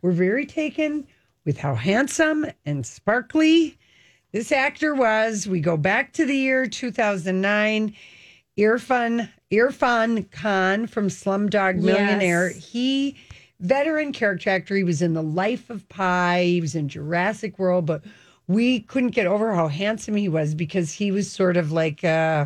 [0.02, 1.06] were very taken
[1.44, 3.78] with how handsome and sparkly
[4.36, 5.46] this actor was.
[5.46, 7.94] We go back to the year 2009.
[8.58, 12.50] Irfan Irfan Khan from Slumdog Millionaire.
[12.50, 12.68] Yes.
[12.68, 13.16] He
[13.60, 14.76] veteran character actor.
[14.76, 16.42] He was in The Life of Pi.
[16.42, 18.04] He was in Jurassic World, but
[18.46, 22.44] we couldn't get over how handsome he was because he was sort of like uh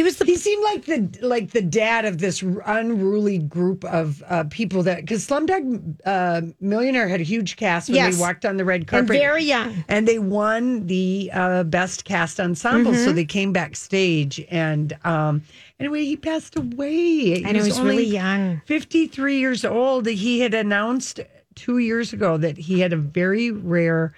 [0.00, 4.22] he was the he seemed like the like the dad of this unruly group of
[4.28, 8.14] uh, people that because Slumdog uh, Millionaire had a huge cast when Yes.
[8.16, 9.84] they walked on the red And carpet, very young.
[9.88, 12.94] and they won the uh, best cast ensemble.
[12.94, 13.14] So Mhm.
[13.14, 15.42] they came backstage, and um,
[15.78, 17.44] anyway, he passed away.
[17.44, 18.62] I know, was only really young.
[18.64, 20.06] fifty three years old.
[20.06, 21.20] He had announced
[21.56, 24.14] two years ago that he had a very rare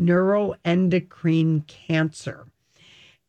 [0.00, 2.46] neuroendocrine cancer.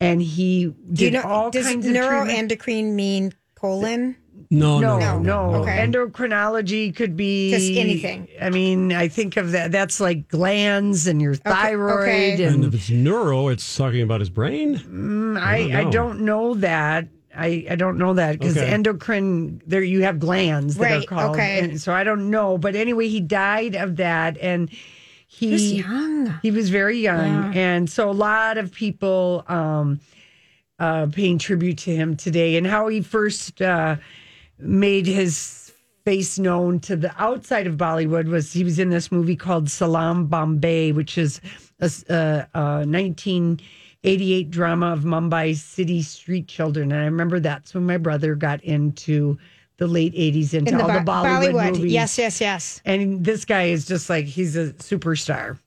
[0.02, 1.22] And he did Do you know?
[1.24, 4.16] all does kinds of neuroendocrine mean colon?
[4.50, 5.56] No, no, no, no.
[5.62, 5.86] Okay.
[5.86, 8.28] Endocrinology could be Just anything.
[8.42, 9.72] I mean, I think of that.
[9.72, 12.08] That's like glands and your thyroid.
[12.08, 12.32] okay.
[12.46, 14.78] And And, if it's neuro, it's talking about his brain.
[14.78, 15.92] Mm, I I, don't I know.
[15.92, 17.08] don't know that.
[17.36, 18.68] I, I don't know that because Okay.
[18.68, 21.36] endocrine there you have glands that are Right, called.
[21.36, 21.60] okay.
[21.60, 24.70] And so I don't know, but anyway, he died of that, and
[25.32, 26.34] he was young.
[26.42, 27.60] He was very young, Yeah.
[27.60, 30.00] and so a lot of people um,
[30.80, 33.98] uh, paying tribute to him today, and how he first uh,
[34.58, 35.72] made his
[36.04, 40.26] face known to the outside of Bollywood was he was in this movie called Salaam
[40.26, 41.40] Bombay, which is
[41.80, 48.34] a 1988 drama of Mumbai city street children, and I remember that's when my brother
[48.36, 49.38] got into
[49.80, 51.76] the late 80s into In the all the Bo- Bollywood, Bollywood.
[51.78, 51.92] movies.
[51.94, 52.82] Yes, yes, yes.
[52.86, 55.58] And this guy is just like he's a superstar.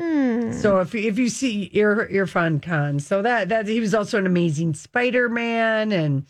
[0.00, 0.52] Hmm.
[0.52, 4.26] So if if you see Ir- Irfan Khan, so that that he was also an
[4.26, 6.24] amazing Spider Man and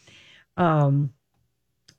[0.56, 1.12] um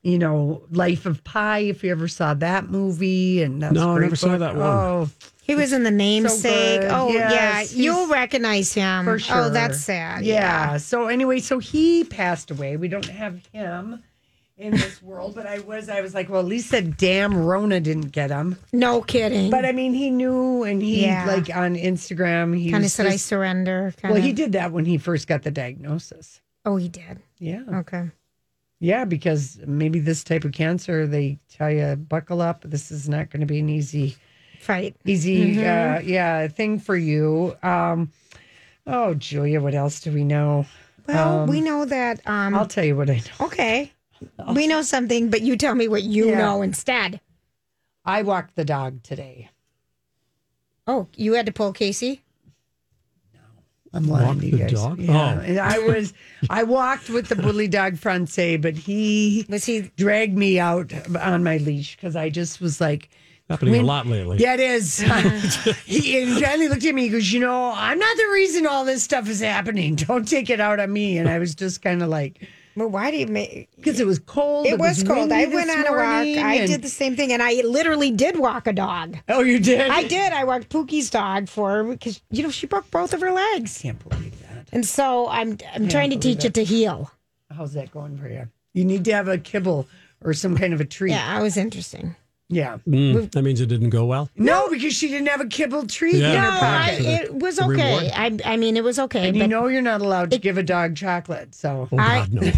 [0.02, 1.60] you know Life of Pi.
[1.60, 4.56] If you ever saw that movie, and that No, a I great never saw that
[4.56, 4.66] one.
[4.66, 5.08] Oh,
[5.42, 6.80] He was in the namesake.
[6.80, 6.90] good.
[6.90, 9.42] oh Yes, yeah, you'll recognize him for sure.
[9.44, 10.24] Oh, that's sad.
[10.24, 10.76] Yeah.
[10.78, 12.76] So anyway, so he passed away.
[12.76, 14.02] We don't have him
[14.60, 17.80] in this world, but I was I was like, well, at least that damn Rona
[17.80, 18.56] didn't get him.
[18.72, 19.50] No kidding.
[19.50, 21.24] But I mean, he knew, and he Yeah.
[21.26, 24.20] like on Instagram, he kind of was said, "I just- surrender." Well, kinda.
[24.26, 26.40] he did that when he first got the diagnosis.
[26.64, 27.20] Oh, he did.
[27.38, 27.62] Yeah.
[27.72, 28.10] Okay.
[28.80, 32.62] Yeah, because maybe this type of cancer, they tell you, buckle up.
[32.64, 34.16] This is not going to be an easy
[34.58, 35.98] fight, easy, Mhm.
[35.98, 37.56] uh, yeah, thing for you.
[37.62, 38.10] Um,
[38.86, 40.66] oh, Julia, what else do we know?
[41.06, 42.20] Well, Um, we know that.
[42.26, 43.46] Um, I'll tell you what I know.
[43.46, 43.92] Okay.
[44.54, 46.38] We know something, but you tell me what you Yeah.
[46.38, 47.20] know instead.
[48.04, 49.50] I walked the dog today.
[50.86, 52.22] Oh, you had to pull Casey?
[53.34, 53.40] No.
[53.92, 54.72] I'm lying Walk to you the guys.
[54.72, 54.98] dog?
[54.98, 55.36] Yeah.
[55.38, 55.40] Oh.
[55.40, 56.12] And I was,
[56.48, 61.44] I walked with the bully dog Francais, but he was he dragged me out on
[61.44, 63.10] my leash because I just was like,
[63.48, 64.38] Happening when- a lot lately.
[64.38, 65.02] Yeah, it is.
[65.04, 65.72] Uh-huh.
[65.84, 67.02] he and Johnny looked at me.
[67.02, 69.94] He goes, "You know, I'm not the reason all this stuff is happening.
[69.96, 73.10] Don't take it out on me." And I was just kind of like, "Well, why
[73.10, 74.66] do you make?" Because it was cold.
[74.66, 75.32] It, was, cold.
[75.32, 76.02] I went on a walk.
[76.02, 79.18] I and- did the same thing, and I literally did walk a dog.
[79.28, 79.90] Oh, you did?
[79.90, 80.32] I did.
[80.32, 83.78] I walked Pookie's dog for her because you know she broke both of her legs.
[83.80, 84.68] Can't believe that.
[84.72, 87.10] And so I'm I'm trying to teach it to heal.
[87.50, 88.48] How's that going for you?
[88.72, 89.88] You need to have a kibble
[90.22, 91.10] or some kind of a treat.
[91.10, 92.14] Yeah, it was interesting.
[92.52, 92.78] Yeah.
[92.86, 94.28] Mm, that means it didn't go well.
[94.36, 96.30] No, because she didn't have a kibble treat Yeah.
[96.32, 96.90] in her No, I,
[97.22, 98.10] it was okay.
[98.12, 99.28] I I mean it was okay.
[99.28, 101.54] and but you know you're not allowed to give a dog chocolate.
[101.54, 102.40] So Oh, God, no.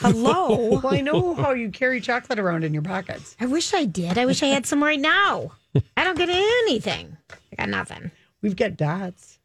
[0.00, 0.80] hello.
[0.82, 3.36] well, I know how you carry chocolate around in your pockets.
[3.40, 4.18] I wish I did.
[4.18, 5.52] I wish I had some right now.
[5.96, 7.16] I don't get anything.
[7.52, 8.10] I got nothing.
[8.42, 9.38] We've got dots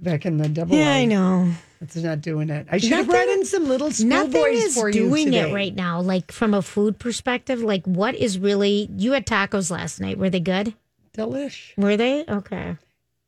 [0.00, 0.76] back in the double.
[0.76, 1.50] Yeah, I know.
[1.84, 2.66] It's not doing it.
[2.70, 5.50] I should have Nothing- brought in some little schoolboys for you doing today.
[5.50, 6.00] it right now.
[6.00, 8.88] Like from a food perspective, like what is really?
[8.96, 10.18] You had tacos last night.
[10.18, 10.74] Were they good?
[11.16, 11.76] Delish.
[11.76, 12.76] Were they okay?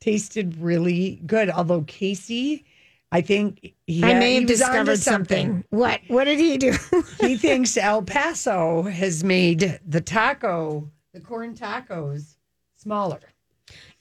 [0.01, 1.51] Tasted really good.
[1.51, 2.65] Although Casey,
[3.13, 5.65] I think he I had- may have discovered something.
[5.71, 6.01] What?
[6.09, 6.75] What did he do?
[7.21, 12.37] he thinks El Paso has made the taco, the corn tacos,
[12.77, 13.21] smaller.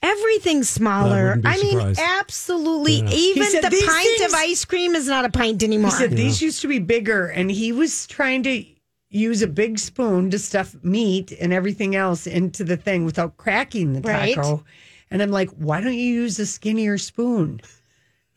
[0.05, 1.35] Everything's smaller.
[1.35, 3.01] wouldn't be I mean, absolutely.
[3.01, 3.09] Yeah.
[3.09, 5.91] Even said the pint things- of ice cream is not a pint anymore.
[5.91, 8.63] He said these used to be bigger, and he was trying to
[9.09, 13.93] use a big spoon to stuff meat and everything else into the thing without cracking
[13.93, 14.35] the Right.
[14.35, 14.63] taco.
[15.09, 17.61] And I'm like, why don't you use a skinnier spoon?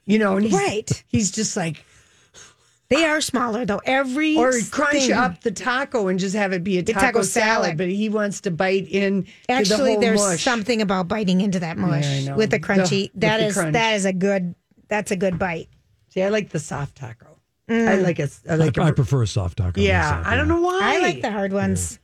[0.06, 1.04] You know, and he's, Right.
[1.08, 1.84] He's just like,
[2.90, 3.80] They are smaller though.
[3.84, 5.12] Every or crunch thing.
[5.12, 7.62] up the taco and just have it be a taco, taco salad.
[7.64, 7.76] salad.
[7.76, 9.24] But he wants to bite in.
[9.24, 10.42] to the Actually, whole there's mush.
[10.42, 12.36] something about biting into that mush I know.
[12.36, 13.12] with the The- crunchy.
[13.12, 13.72] with that the is crunch.
[13.74, 14.54] that is a good.
[14.88, 15.68] That's a good bite.
[16.08, 17.26] See, I like the soft taco.
[17.68, 17.88] Mm.
[17.88, 18.34] I like it.
[18.48, 18.78] I like.
[18.78, 19.78] I, a- I prefer a soft taco.
[19.80, 20.80] yeah, myself, I don't know why.
[20.82, 21.98] I like the hard ones.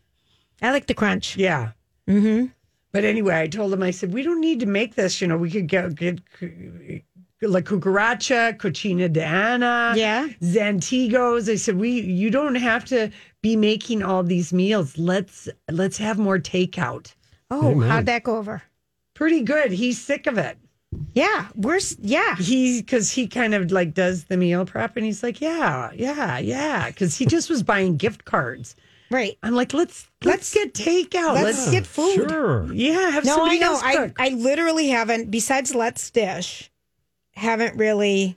[0.61, 1.37] I like the crunch.
[1.38, 1.73] Yeah.
[2.07, 2.47] Mm-hmm.
[2.92, 5.20] But anyway, I told him, I said, we don't need to make this.
[5.23, 6.20] You know, we could get, get
[7.42, 10.29] La Cucaracha, Cochina de Ana, Yeah.
[10.42, 11.51] Zantigos.
[11.51, 13.11] I said, we, you don't have to
[13.42, 14.97] be making all these meals.
[14.97, 17.14] Let's, let's have more takeout.
[17.51, 17.88] Oh, Amen.
[17.88, 18.62] how'd that go over?
[19.14, 19.73] Pretty good.
[19.73, 20.59] He's sick of it.
[21.12, 22.37] Yeah, we're yeah.
[22.37, 26.38] He, cause he kind of like does the meal prep and he's like, yeah, yeah,
[26.38, 26.88] yeah.
[26.92, 28.77] Cause he just was buying gift cards.
[29.11, 29.37] Right.
[29.42, 31.35] I'm like, let's, let's, get takeout.
[31.35, 32.31] Let's Let's, get food.
[32.31, 32.73] Sure.
[32.73, 33.79] yeah, have No, I know.
[33.83, 34.12] I.
[34.18, 35.31] I literally haven't.
[35.31, 36.70] Besides Let's Dish,
[37.37, 38.37] haven't really.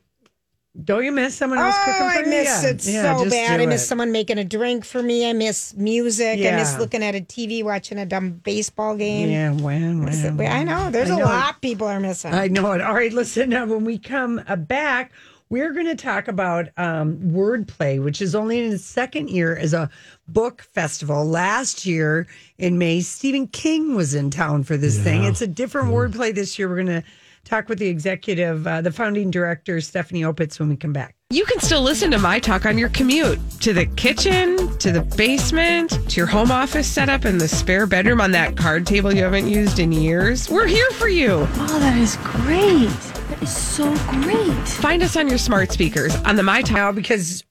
[0.83, 2.25] Don't you miss someone Oh, else cooking for I you?
[2.27, 2.69] miss Yeah.
[2.69, 3.59] it Yeah, so just bad.
[3.61, 3.87] I miss it.
[3.87, 5.27] someone making a drink for me.
[5.27, 6.37] I miss music.
[6.37, 9.27] I miss looking at a TV, watching a dumb baseball game.
[9.31, 10.35] Yeah, when, Miss it.
[10.35, 10.91] when, I know.
[10.91, 11.25] There's I a know.
[11.25, 12.31] lot people are missing.
[12.31, 12.81] I know it.
[12.81, 13.49] All right, listen.
[13.49, 15.11] Now, when we come uh, back,
[15.49, 19.73] we're going to talk about um, wordplay, which is only in its second year as
[19.73, 19.89] a
[20.27, 21.25] book festival.
[21.25, 22.27] Last year
[22.59, 25.23] in May, Stephen King was in town for this thing.
[25.23, 26.69] It's a different wordplay this year.
[26.69, 27.03] We're going to
[27.47, 31.15] talk with the executive, uh, the founding director, Stephanie Opitz, when we come back.
[31.29, 35.01] You can still listen to My Talk on your commute to the kitchen, to the
[35.01, 39.23] basement, to your home office setup in the spare bedroom on that card table you
[39.23, 40.49] haven't used in years.
[40.49, 41.45] We're here for you.
[41.55, 42.87] Oh, that is great.
[42.87, 44.67] That is so great.
[44.67, 46.71] Find us on your smart speakers on the My Talk.
[46.71, 47.43] now because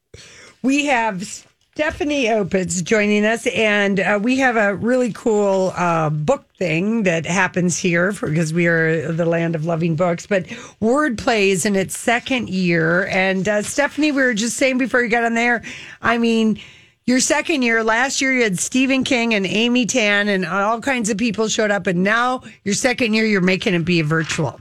[0.62, 1.45] we have
[1.76, 7.26] Stephanie Opitz joining us, and uh, we have a really cool uh, book thing that
[7.26, 10.26] happens here because we are the land of loving books.
[10.26, 10.46] But
[10.80, 15.10] Wordplay is in its second year, and uh, Stephanie, we were just saying before you
[15.10, 15.62] got on there,
[16.00, 16.58] I mean.
[17.04, 21.08] Your second year, last year you had Stephen King and Amy Tan and all kinds
[21.08, 24.60] of people showed up, and now your second year you're making it be virtual.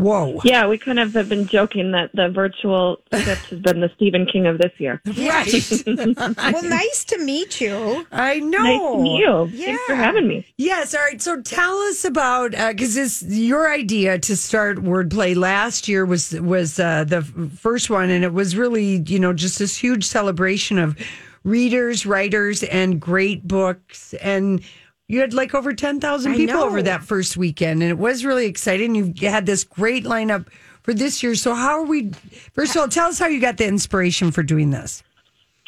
[0.00, 0.40] Whoa.
[0.44, 4.26] Yeah, we kind of have been joking that the virtual script has been the Stephen
[4.26, 5.00] King of this year.
[5.20, 5.52] Right.
[5.86, 8.06] well, nice to meet you.
[8.10, 8.58] I know.
[8.58, 9.64] Nice to meet you.
[9.64, 10.46] Thanks for having me.
[10.56, 10.94] Yes.
[10.94, 11.20] All right.
[11.20, 16.80] So tell us about because this your idea to start wordplay last year was was
[16.80, 20.98] uh, the first one, and it was really you know just this huge celebration of
[21.44, 24.62] readers, writers, and great books and.
[25.10, 28.46] You had like over 10,000 I people over that first weekend, and it was really
[28.46, 28.94] exciting.
[28.94, 30.46] You had this great lineup
[30.84, 31.34] for this year.
[31.34, 32.12] So, how are we?
[32.52, 35.02] First of all, tell us how you got the inspiration for doing this.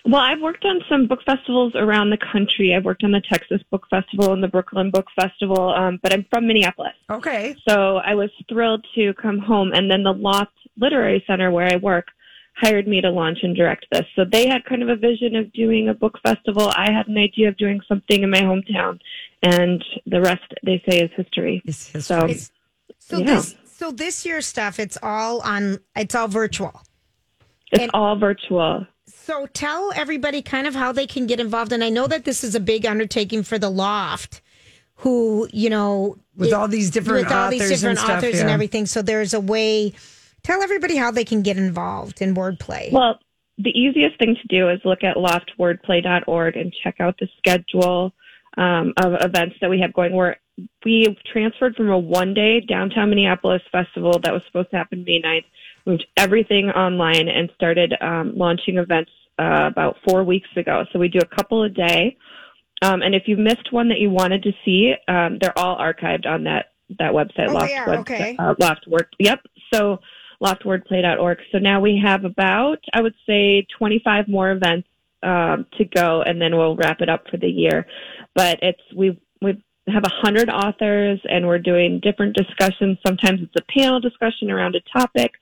[0.04, 2.72] Well, I've worked on some book festivals around the country.
[2.72, 6.24] I've worked on the Texas Book Festival and the Brooklyn Book Festival, um, but I'm
[6.30, 6.94] from Minneapolis.
[7.10, 7.56] Okay.
[7.68, 9.72] So I was thrilled to come home.
[9.72, 12.06] And then the Loft Literary Center, where I work,
[12.54, 14.04] hired me to launch and direct this.
[14.14, 16.70] So they had kind of a vision of doing a book festival.
[16.76, 18.98] I had an idea of doing something in my hometown.
[19.42, 21.62] And the rest, they say, is history.
[21.68, 22.28] So,
[22.98, 23.24] So yeah.
[23.24, 26.82] this so this year's stuff, it's all on it's all virtual.
[27.72, 28.86] it's all virtual.
[29.08, 31.72] So tell everybody kind of how they can get involved.
[31.72, 34.40] And I know that this is a big undertaking for the loft,
[34.96, 38.40] who, you know, With all these different with all these authors and different stuff, authors
[38.40, 38.86] and everything.
[38.86, 39.94] So there's a way
[40.42, 42.90] tell everybody how they can get involved in wordplay.
[42.92, 43.18] Well,
[43.58, 48.12] the easiest thing to do is look at loftwordplay.org and check out the schedule
[48.56, 50.14] um, of events that we have going.
[50.14, 50.36] Where
[50.84, 55.44] we transferred from a one-day downtown Minneapolis festival that was supposed to happen May 9th,
[55.86, 60.84] moved everything online and started um, launching events uh, about four weeks ago.
[60.92, 62.16] So we do a couple a day.
[62.82, 66.26] Um, and if you missed one that you wanted to see, um, they're all archived
[66.26, 66.66] on that
[66.98, 67.48] that website.
[67.48, 67.88] Oh, Loft they are?
[67.88, 68.36] web- Okay.
[68.38, 69.06] Uh, Loft Word.
[69.18, 69.40] Yep.
[69.72, 70.00] So
[70.42, 71.38] loftwordplay.org.
[71.52, 74.88] So now we have about, I would say, 25 more events
[75.22, 77.86] um, to go, and then we'll wrap it up for the year.
[78.34, 82.98] But it's we we have a hundred authors, and we're doing different discussions.
[83.06, 85.32] Sometimes it's a panel discussion around a topic.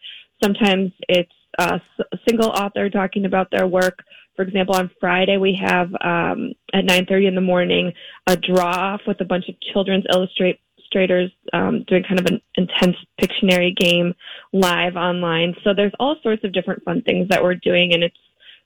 [0.43, 1.81] Sometimes it's a
[2.29, 4.01] single author talking about their work.
[4.37, 7.93] For example, on Friday we have um, at 9:30 in the morning
[8.27, 10.61] a draw off with a bunch of children's illustrate
[10.91, 14.15] illustrators um, doing kind of an intense Pictionary game
[14.53, 15.55] live online.
[15.65, 18.17] So there's all sorts of different fun things that we're doing, and it's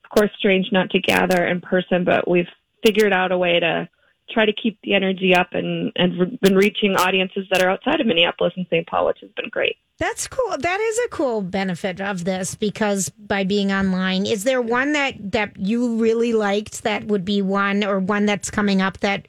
[0.04, 2.48] of course strange not to gather in person, but we've
[2.84, 3.88] figured out a way to
[4.30, 8.00] try to keep the energy up and and re- been reaching audiences that are outside
[8.00, 8.86] of Minneapolis and St.
[8.86, 9.76] Paul, which has been great.
[9.98, 10.56] That's cool.
[10.58, 15.32] That is a cool benefit of this because by being online, is there one that
[15.32, 19.26] that you really liked that would be one or one that's coming up that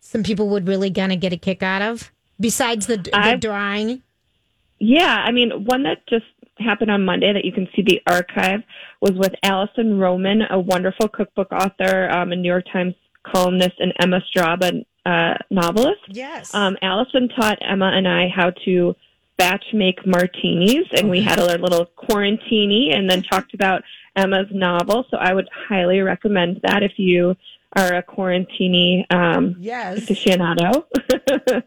[0.00, 2.10] some people would really gonna get a kick out of
[2.40, 4.02] besides the, the drawing?
[4.78, 6.26] Yeah, I mean, one that just
[6.58, 8.62] happened on Monday that you can see the archive
[9.00, 13.92] was with Alison Roman, a wonderful cookbook author, um, a New York Times columnist, and
[14.00, 16.00] Emma Straub, a uh, novelist.
[16.08, 16.54] Yes.
[16.54, 18.94] Um, Alison taught Emma and I how to
[19.36, 23.82] batch make martinis, and we had a little quarantini and then talked about
[24.16, 25.06] Emma's novel.
[25.10, 27.36] So I would highly recommend that if you
[27.76, 30.00] are a quarantini um, yes.
[30.00, 30.84] aficionado.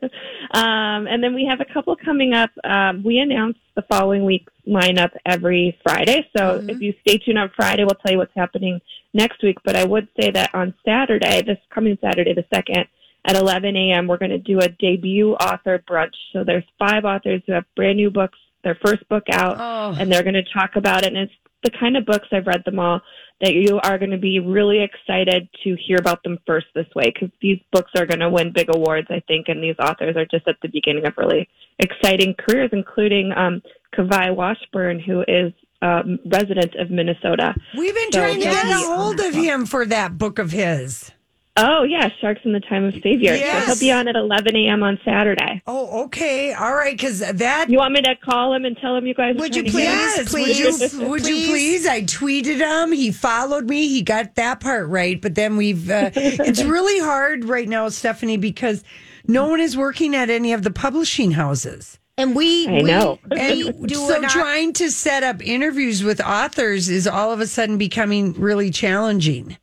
[0.52, 2.50] um, and then we have a couple coming up.
[2.64, 6.28] Um, we announce the following week's lineup every Friday.
[6.36, 8.82] So if you stay tuned on Friday, we'll tell you what's happening
[9.14, 9.58] next week.
[9.64, 12.86] But I would say that on Saturday, this coming Saturday, the second,
[13.26, 16.16] at 11 a.m., we're going to do a debut author brunch.
[16.34, 19.96] So there's five authors who have brand new books, their first book out, Oh.
[20.00, 21.08] and they're going to talk about it.
[21.14, 21.34] And it's
[21.64, 23.02] the kind of books I've read them all
[23.42, 27.12] that you are going to be really excited to hear about them first this way
[27.14, 30.26] because these books are going to win big awards, I think, and these authors are
[30.26, 31.50] just at the beginning of really
[31.80, 33.62] exciting careers, including um,
[33.96, 35.52] Kawai Washburn, who is
[35.82, 37.56] um, resident of Minnesota.
[37.76, 41.12] We've been So trying to get a hold of him for that book of his.
[41.58, 43.34] Oh yeah, Sharks in the Time of Savior.
[43.36, 43.66] Yes.
[43.66, 44.84] So he'll be on at 11 a.m.
[44.84, 45.62] on Saturday.
[45.68, 47.70] Oh, okay, all right, because that.
[47.70, 49.36] You want me to call him and tell him you guys?
[49.38, 50.26] Would you please, get him?
[50.28, 51.86] please, would you, would you please?
[51.86, 52.94] I tweeted him.
[52.94, 53.90] He followed me.
[53.90, 55.22] He got that part right.
[55.22, 55.90] But then we've.
[55.90, 58.84] Uh, it's really hard right now, Stephanie, because
[59.28, 62.00] no one is working at any of the publishing houses.
[62.18, 63.20] And we, I know.
[63.32, 67.48] And do so an- trying to set up interviews with authors is all of a
[67.48, 69.58] sudden becoming really challenging.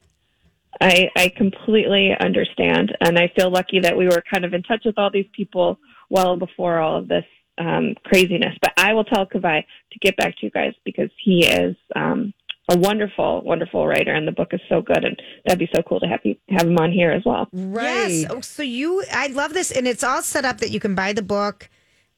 [0.80, 2.96] I, I completely understand.
[3.00, 5.78] And I feel lucky that we were kind of in touch with all these people
[6.10, 7.24] well before all of this
[7.58, 8.56] um, craziness.
[8.60, 9.62] But I will tell Kawai
[9.92, 12.32] to get back to you guys because he is um,
[12.70, 15.04] a wonderful, wonderful writer, and the book is so good.
[15.04, 17.48] And that'd be so cool to have, you, have him on here as well.
[17.52, 18.08] Right.
[18.08, 18.26] Yes.
[18.30, 21.12] Oh, so you, I love this, and it's all set up that you can buy
[21.12, 21.68] the book,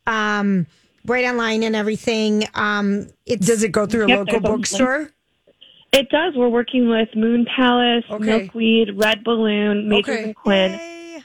[0.06, 0.66] um,
[1.06, 2.44] right online and everything.
[2.54, 4.56] Um, it's Does it go through a Yep, local there's link.
[4.60, 5.10] bookstore?
[5.92, 6.34] It does.
[6.36, 8.24] We're working with Moon Palace, Okay.
[8.24, 10.22] Milkweed, Red Balloon, Magers Okay.
[10.24, 10.80] and Quinn.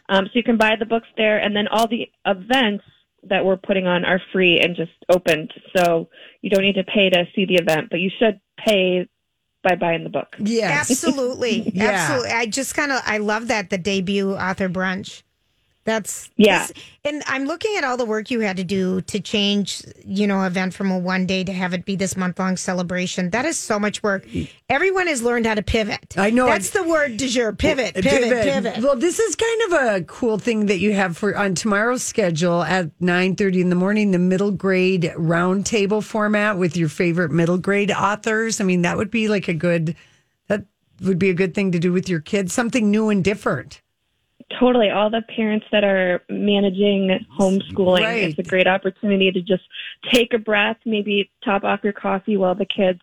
[0.10, 2.84] Um, so you can buy the books there, and then all the events
[3.28, 5.52] that we're putting on are free and just opened.
[5.76, 6.10] So
[6.42, 9.08] you don't need to pay to see the event, but you should pay
[9.64, 10.36] by buying the book.
[10.40, 10.92] Yes.
[10.92, 11.72] Absolutely.
[11.74, 11.86] Yeah.
[11.92, 12.32] Absolutely.
[12.32, 15.24] I just kind of I love that the debut author brunch.
[15.86, 16.66] That's Yeah.
[17.04, 20.42] and I'm looking at all the work you had to do to change, you know,
[20.44, 23.30] event from a one day to have it be this month long celebration.
[23.30, 24.26] That is so much work.
[24.68, 26.16] Everyone has learned how to pivot.
[26.18, 26.48] I know.
[26.48, 27.54] That's the word du jour.
[27.54, 28.84] Pivot, pivot, pivot.
[28.84, 32.64] Well, this is kind of a cool thing that you have for on tomorrow's schedule
[32.64, 34.10] at nine thirty in the morning.
[34.10, 38.60] The middle grade roundtable format with your favorite middle grade authors.
[38.60, 39.96] I mean, that would be like a good.
[40.48, 40.66] That
[41.02, 43.82] would be a good thing to do with your kids, something new and different.
[44.60, 44.90] Totally.
[44.90, 48.24] All the parents that are managing homeschooling, Right.
[48.30, 49.64] it's a great opportunity to just
[50.14, 53.00] take a breath, maybe top off your coffee while the kids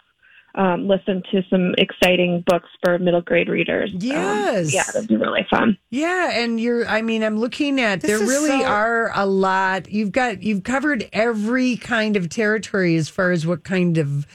[0.55, 3.91] um, listen to some exciting books for middle grade readers.
[3.95, 4.75] Um, Yes.
[4.75, 5.79] yeah, that'd be really fun.
[5.91, 9.25] Yeah, and you're I mean, I'm looking at This there is really so- are a
[9.27, 9.91] lot.
[9.91, 14.27] You've got you've covered every kind of territory as far as what kind of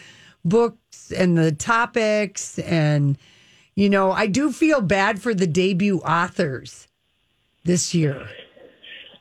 [0.44, 3.18] books and the topics and
[3.76, 6.87] you know, I do feel bad for the debut authors
[7.68, 8.28] this year.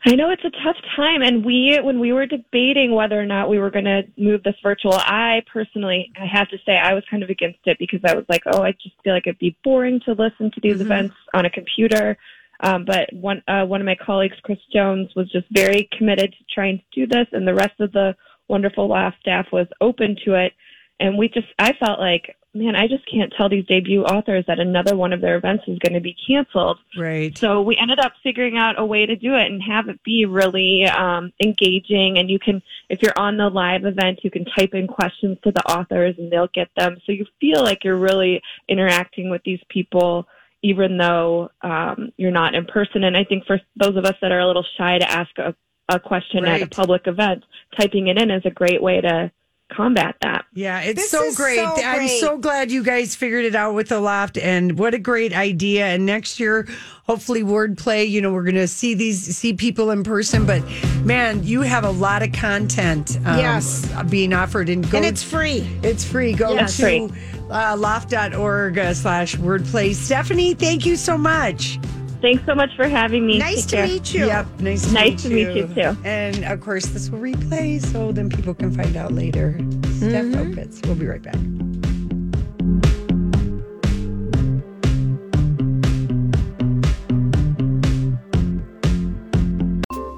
[0.09, 3.51] I know it's a tough time, and we when we were debating whether or not
[3.51, 7.03] we were going to move this virtual, I personally, I have to say, I was
[7.11, 9.57] kind of against it because I was like, oh, I just feel like it'd be
[9.65, 12.17] boring to listen to these events on a computer.
[12.61, 16.55] Um, but one uh, one of my colleagues, Chris Jones, was just very committed to
[16.55, 18.15] trying to do this, and the rest of the
[18.49, 20.53] wonderful Loft staff was open to it.
[21.01, 24.59] And we just, I felt like, man, I just can't tell these debut authors that
[24.59, 26.79] another one of their events is going to be canceled.
[26.97, 27.37] Right.
[27.37, 30.25] So we ended up figuring out a way to do it and have it be
[30.25, 32.19] really um, engaging.
[32.19, 35.53] And you can, if you're on the live event, you can type in questions to
[35.53, 36.97] the authors and they'll get them.
[37.05, 40.27] So you feel like you're really interacting with these people,
[40.63, 43.05] even though um, you're not in person.
[43.05, 45.55] And I think for those of us that are a little shy to ask a,
[45.89, 47.45] a question at a public event,
[47.79, 49.31] typing it in is a great way to
[49.73, 50.45] combat that.
[50.55, 51.57] Yeah, it's This so great.
[51.59, 52.21] so I'm great.
[52.21, 55.87] so glad you guys figured it out with the loft and what a great idea.
[55.87, 56.67] And next year,
[57.05, 60.62] hopefully wordplay, you know, we're going to see these see people in person, but
[61.05, 63.87] man, you have a lot of content um, Yes.
[64.09, 65.69] being offered and go And it's free.
[65.83, 66.33] It's free.
[66.33, 66.77] Go Yes.
[66.77, 67.11] to Free.
[67.51, 69.95] uh, loft.org uh, slash wordplay.
[69.95, 71.79] Stephanie, thank you so much.
[72.21, 73.39] Thanks so much for having me.
[73.39, 73.87] Nice Take to care.
[73.87, 74.27] meet you.
[74.27, 75.47] Yep, nice to, Nice meet, to you.
[75.47, 75.97] meet you, too.
[76.05, 79.53] And of course, this will replay so then people can find out later.
[79.99, 80.53] Steph Mm-hmm.
[80.55, 80.85] Opitz.
[80.87, 81.37] We'll be right back.